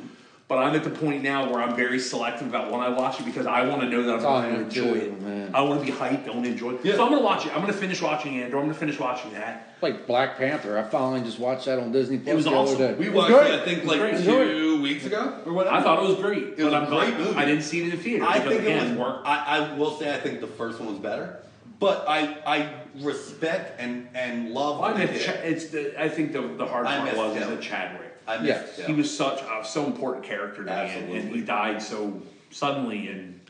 But 0.47 0.59
I'm 0.59 0.75
at 0.75 0.83
the 0.83 0.91
point 0.91 1.23
now 1.23 1.49
where 1.49 1.63
I'm 1.63 1.77
very 1.77 2.01
selective 2.01 2.49
about 2.49 2.73
when 2.73 2.81
I 2.81 2.89
watch 2.89 3.21
it 3.21 3.25
because 3.25 3.47
I 3.47 3.65
want 3.69 3.83
to 3.83 3.89
know 3.89 4.03
that 4.03 4.15
I'm 4.17 4.27
Oh, 4.27 4.43
going 4.43 4.55
to 4.57 4.61
enjoy 4.63 4.83
too, 4.83 4.95
it. 5.07 5.23
man. 5.23 5.55
I 5.55 5.61
want 5.63 5.79
to 5.79 5.87
be 5.87 5.93
hyped. 5.97 6.27
I 6.27 6.31
want 6.31 6.43
to 6.45 6.51
enjoy 6.51 6.73
it. 6.73 6.81
Yeah. 6.83 6.97
So 6.97 7.05
I'm 7.05 7.11
going 7.11 7.21
to 7.21 7.25
watch 7.25 7.47
it. 7.47 7.53
I'm 7.55 7.61
going 7.61 7.73
to 7.73 7.79
finish 7.79 8.03
watching 8.03 8.37
Andor. 8.43 8.57
I'm 8.59 8.65
going 8.65 8.75
to 8.75 8.79
finish 8.79 8.99
watching 8.99 9.33
that. 9.35 9.77
Like 9.81 10.09
Black 10.09 10.37
Panther. 10.39 10.77
I 10.77 10.83
finally 10.83 11.21
just 11.21 11.39
watched 11.39 11.67
that 11.67 11.79
on 11.79 11.93
Disney 11.93 12.19
Plus 12.19 12.33
It 12.33 12.35
was 12.35 12.45
the 12.47 12.51
awesome. 12.51 12.75
other 12.83 12.95
day. 12.95 12.99
We 12.99 13.11
watched 13.11 13.33
great. 13.33 13.55
it. 13.55 13.61
I 13.61 13.65
think 13.65 13.85
like 13.85 14.25
two 14.25 14.83
weeks 14.83 15.07
ago 15.07 15.41
or 15.47 15.53
whatever. 15.53 15.77
I 15.77 15.83
thought 15.85 16.03
it 16.03 16.09
was 16.09 16.17
great. 16.19 16.43
It 16.59 16.65
was 16.65 16.73
but 16.73 16.73
a 16.73 16.77
I'm 16.79 16.89
great 16.91 17.17
glad- 17.17 17.19
movie. 17.29 17.37
I 17.37 17.45
didn't 17.45 17.63
see 17.63 17.83
it 17.83 17.85
in 17.85 17.91
the 17.91 17.97
theater. 17.97 18.25
I 18.25 18.41
think 18.41 18.53
it 18.55 18.61
again, 18.63 18.99
was. 18.99 19.07
work. 19.07 19.23
I, 19.25 19.59
I 19.59 19.75
will 19.77 19.97
say 20.01 20.13
I 20.13 20.19
think 20.19 20.41
the 20.41 20.49
first 20.49 20.81
one 20.81 20.89
was 20.91 20.99
better, 20.99 21.39
but 21.81 22.05
I 22.07 22.37
I 22.47 22.73
respect 23.01 23.81
and 23.81 24.07
and 24.15 24.51
love 24.51 24.79
Well, 24.79 24.93
what 24.93 25.01
I, 25.01 25.07
they 25.07 25.13
mean, 25.13 25.15
did. 25.15 25.23
Ch- 25.27 25.45
it's 25.45 25.67
the, 25.71 26.01
I 26.01 26.09
think 26.09 26.33
the, 26.33 26.43
the 26.43 26.67
hard 26.67 26.87
I 26.87 26.97
part 26.99 27.05
missed 27.07 27.17
was 27.17 27.37
is 27.37 27.43
him. 27.43 27.51
that 27.51 27.63
Chadwick. 27.63 28.17
I 28.29 28.37
missed 28.39 28.47
Yes. 28.47 28.77
him. 28.79 28.87
He 28.87 28.93
was 28.93 29.17
such 29.17 29.41
a 29.41 29.65
so 29.65 29.87
important 29.87 30.25
character 30.25 30.63
to 30.65 30.71
me, 30.71 30.71
and, 30.73 31.11
and 31.13 31.35
he 31.35 31.41
died 31.41 31.83
so 31.83 32.23
suddenly. 32.51 33.09
And 33.09 33.41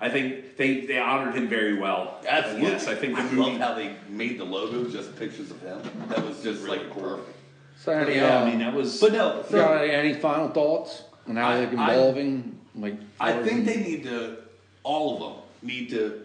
I 0.00 0.08
think 0.08 0.56
they, 0.56 0.80
they 0.86 0.98
honored 0.98 1.34
him 1.34 1.46
very 1.48 1.78
well. 1.78 2.18
Absolutely. 2.26 2.68
Yes, 2.70 2.88
I 2.88 2.94
think 2.96 3.14
the 3.14 3.20
I 3.20 3.24
movie. 3.30 3.36
love 3.52 3.60
how 3.60 3.74
they 3.74 3.94
made 4.08 4.38
the 4.40 4.44
logo 4.44 4.88
just 4.90 5.14
pictures 5.16 5.50
of 5.52 5.60
him. 5.60 5.80
That 6.08 6.24
was 6.26 6.42
just 6.42 6.62
Really 6.64 6.78
like 6.78 6.90
cool. 6.90 7.02
perfect. 7.02 7.36
So 7.84 7.92
any, 7.92 8.16
yeah, 8.16 8.38
I 8.38 8.42
um, 8.42 8.48
mean 8.48 8.58
that 8.60 8.74
was. 8.74 8.98
But 9.00 9.12
no, 9.12 9.44
you 9.50 9.56
got 9.56 9.82
any 9.84 10.14
final 10.14 10.48
thoughts 10.48 11.02
on 11.28 11.36
how 11.36 11.50
I- 11.50 11.64
they're 11.66 11.78
I- 11.78 11.92
evolving? 11.94 12.58
Like, 12.74 12.96
I 13.20 13.32
think 13.42 13.60
as- 13.60 13.74
they 13.74 13.82
need 13.82 14.02
to, 14.04 14.38
all 14.84 15.14
of 15.14 15.20
them 15.20 15.42
need 15.62 15.90
to 15.90 16.24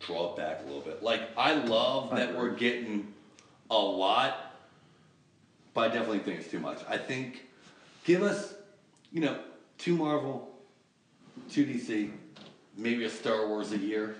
draw 0.00 0.32
it 0.32 0.36
back 0.36 0.60
a 0.62 0.66
little 0.66 0.80
bit. 0.80 1.02
Like 1.02 1.22
I 1.36 1.54
love 1.54 2.10
that 2.16 2.36
we're 2.36 2.50
getting 2.50 3.12
a 3.70 3.78
lot, 3.78 4.54
but 5.74 5.90
I 5.90 5.94
definitely 5.94 6.20
think 6.20 6.40
it's 6.40 6.50
too 6.50 6.58
much. 6.58 6.80
I 6.88 6.96
think 6.98 7.46
give 8.04 8.22
us, 8.22 8.54
you 9.12 9.20
know, 9.20 9.38
two 9.78 9.96
Marvel, 9.96 10.50
two 11.50 11.64
DC, 11.64 12.10
maybe 12.76 13.04
a 13.04 13.10
Star 13.10 13.46
Wars 13.46 13.72
a 13.72 13.78
year, 13.78 14.16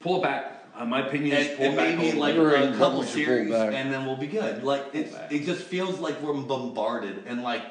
pull 0.00 0.18
it 0.18 0.22
back. 0.22 0.50
Uh, 0.76 0.84
my 0.84 1.06
opinion 1.06 1.36
is 1.36 1.56
pull 1.56 1.66
and 1.66 1.74
it 1.74 1.76
back. 1.76 1.98
maybe 1.98 2.18
like 2.18 2.34
little 2.34 2.50
bit. 2.50 2.60
Agreed. 2.62 2.74
a 2.74 2.78
couple 2.78 3.00
We 3.00 3.06
should 3.06 3.14
pull 3.14 3.24
series, 3.24 3.52
and 3.52 3.92
then 3.92 4.06
we'll 4.06 4.16
be 4.16 4.26
good. 4.26 4.64
Like 4.64 4.92
it, 4.92 5.14
it 5.30 5.44
just 5.44 5.62
feels 5.62 6.00
like 6.00 6.20
we're 6.20 6.34
bombarded, 6.34 7.24
and 7.26 7.42
like 7.42 7.62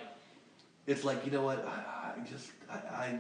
it's 0.88 1.04
like 1.04 1.26
you 1.26 1.32
know 1.32 1.44
what? 1.44 1.68
I, 1.68 2.22
I 2.22 2.30
just 2.30 2.52
I, 2.70 2.76
I 2.76 3.20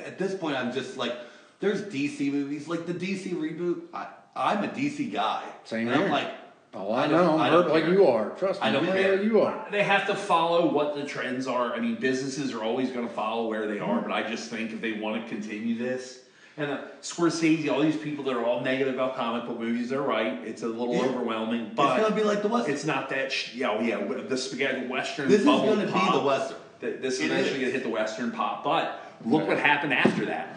at 0.00 0.18
this 0.18 0.34
point 0.34 0.56
I'm 0.56 0.72
just 0.72 0.98
like 0.98 1.14
there's 1.62 1.80
DC 1.82 2.30
movies 2.30 2.68
like 2.68 2.84
the 2.86 2.92
DC 2.92 3.32
reboot. 3.32 3.80
I 3.94 4.08
I'm 4.36 4.62
a 4.64 4.68
DC 4.68 5.10
guy. 5.12 5.44
Same 5.64 5.86
and 5.88 5.94
I'm 5.96 6.02
here. 6.02 6.10
like 6.10 6.28
Oh, 6.74 6.90
I, 6.90 7.04
I 7.04 7.06
know. 7.06 7.36
I 7.38 7.46
I'm 7.48 7.52
hurt 7.52 7.68
like 7.68 7.84
you 7.86 8.06
are. 8.06 8.30
Trust 8.30 8.62
me. 8.62 8.68
I 8.68 8.72
don't 8.72 8.86
care. 8.86 9.22
You 9.22 9.42
are. 9.42 9.66
They 9.70 9.82
have 9.82 10.06
to 10.06 10.14
follow 10.14 10.72
what 10.72 10.94
the 10.94 11.04
trends 11.04 11.46
are. 11.46 11.74
I 11.74 11.80
mean, 11.80 11.96
businesses 11.96 12.54
are 12.54 12.62
always 12.62 12.90
going 12.90 13.06
to 13.06 13.12
follow 13.12 13.46
where 13.46 13.66
they 13.66 13.78
are, 13.78 14.00
but 14.00 14.10
I 14.10 14.22
just 14.26 14.48
think 14.48 14.72
if 14.72 14.80
they 14.80 14.92
want 14.94 15.22
to 15.22 15.28
continue 15.28 15.76
this, 15.76 16.20
and 16.56 16.70
uh, 16.70 16.78
Scorsese, 17.02 17.70
all 17.70 17.82
these 17.82 17.98
people 17.98 18.24
that 18.24 18.34
are 18.34 18.42
all 18.42 18.62
negative 18.62 18.94
about 18.94 19.16
comic 19.16 19.46
book 19.46 19.60
movies, 19.60 19.90
they're 19.90 20.00
right. 20.00 20.32
It's 20.46 20.62
a 20.62 20.66
little 20.66 20.94
Yeah. 20.94 21.02
overwhelming, 21.10 21.72
but 21.74 21.98
it's 22.00 22.08
gonna 22.08 22.16
be 22.16 22.24
like 22.24 22.40
the 22.40 22.48
West. 22.48 22.70
It's 22.70 22.86
not 22.86 23.10
that, 23.10 23.30
sh- 23.30 23.54
yeah, 23.54 23.70
oh, 23.72 23.80
yeah, 23.82 24.02
the 24.26 24.38
spaghetti 24.38 24.86
western. 24.86 25.28
this 25.28 25.40
is 25.40 25.46
bubble 25.46 25.74
gonna 25.76 25.92
pop, 25.92 26.12
be 26.14 26.18
the 26.20 26.24
Western. 26.24 26.56
th- 26.80 27.00
This 27.02 27.14
is 27.20 27.26
eventually 27.26 27.60
gonna 27.60 27.72
hit 27.72 27.82
the 27.82 27.90
western 27.90 28.30
pop, 28.30 28.64
but 28.64 28.98
look 29.26 29.46
what 29.46 29.58
happened 29.58 29.92
after 29.92 30.24
that. 30.24 30.56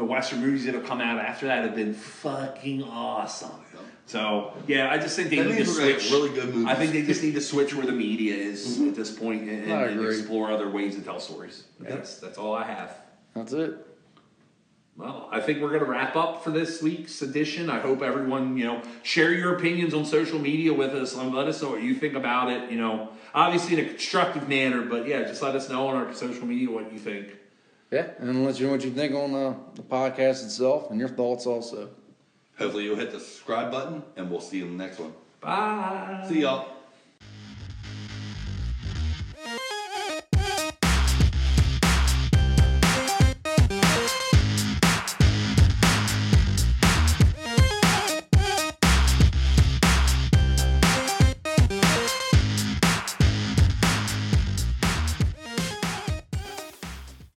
The 0.00 0.06
western 0.06 0.40
movies 0.40 0.64
that 0.64 0.72
have 0.72 0.86
come 0.86 1.02
out 1.02 1.18
after 1.18 1.46
that 1.48 1.62
have 1.62 1.74
been 1.76 1.92
fucking 1.92 2.84
awesome. 2.84 3.50
So 4.06 4.54
yeah, 4.66 4.90
I 4.90 4.96
just 4.96 5.14
think 5.14 5.28
they 5.28 5.36
That 5.36 5.48
need 5.48 5.50
to 5.50 5.56
means 5.58 5.68
we're 5.68 5.80
gonna 5.80 5.92
get 5.92 6.00
switch. 6.00 6.12
really 6.12 6.30
good 6.30 6.54
movies. 6.54 6.68
I 6.68 6.74
think 6.74 6.92
they 6.92 7.02
just 7.02 7.22
need 7.22 7.34
to 7.34 7.40
switch 7.42 7.74
where 7.74 7.84
the 7.84 7.92
media 7.92 8.34
is 8.34 8.78
mm-hmm. 8.78 8.88
at 8.88 8.94
this 8.94 9.14
point 9.14 9.42
and, 9.42 9.70
and, 9.70 10.00
and 10.00 10.06
explore 10.06 10.50
other 10.50 10.70
ways 10.70 10.96
to 10.96 11.02
tell 11.02 11.20
stories. 11.20 11.64
Okay. 11.82 11.90
That's 11.90 12.16
that's 12.16 12.38
all 12.38 12.54
I 12.54 12.64
have. 12.64 12.96
That's 13.34 13.52
it. 13.52 13.76
Well, 14.96 15.28
I 15.30 15.40
think 15.40 15.60
we're 15.60 15.68
going 15.68 15.84
to 15.84 15.90
wrap 15.90 16.16
up 16.16 16.42
for 16.42 16.50
this 16.50 16.82
week's 16.82 17.20
edition. 17.20 17.68
I 17.68 17.80
hope 17.80 18.00
everyone, 18.00 18.56
you 18.56 18.64
know, 18.64 18.82
share 19.02 19.32
your 19.32 19.54
opinions 19.54 19.92
on 19.92 20.06
social 20.06 20.38
media 20.38 20.72
with 20.72 20.94
us 20.94 21.14
and 21.14 21.34
let 21.34 21.46
us 21.46 21.62
know 21.62 21.70
what 21.70 21.82
you 21.82 21.94
think 21.94 22.14
about 22.14 22.50
it. 22.50 22.70
You 22.70 22.78
know, 22.78 23.10
obviously 23.34 23.78
in 23.78 23.84
a 23.84 23.88
constructive 23.88 24.48
manner, 24.48 24.80
but 24.82 25.06
yeah, 25.06 25.22
just 25.24 25.42
let 25.42 25.54
us 25.54 25.68
know 25.68 25.88
on 25.88 25.96
our 25.96 26.14
social 26.14 26.46
media 26.46 26.70
what 26.70 26.90
you 26.90 26.98
think. 26.98 27.28
Yeah, 27.90 28.06
and 28.18 28.46
let 28.46 28.60
you 28.60 28.66
know 28.66 28.72
what 28.72 28.84
you 28.84 28.92
think 28.92 29.14
on 29.14 29.34
uh, 29.34 29.54
the 29.74 29.82
podcast 29.82 30.44
itself 30.44 30.90
and 30.90 31.00
your 31.00 31.08
thoughts 31.08 31.46
also. 31.46 31.90
Hopefully 32.56 32.84
you'll 32.84 32.96
hit 32.96 33.10
the 33.10 33.18
subscribe 33.18 33.72
button, 33.72 34.02
and 34.16 34.30
we'll 34.30 34.40
see 34.40 34.58
you 34.58 34.66
in 34.66 34.76
the 34.76 34.84
next 34.84 35.00
one. 35.00 35.12
Bye. 35.40 36.24
See 36.28 36.42
y'all. 36.42 36.79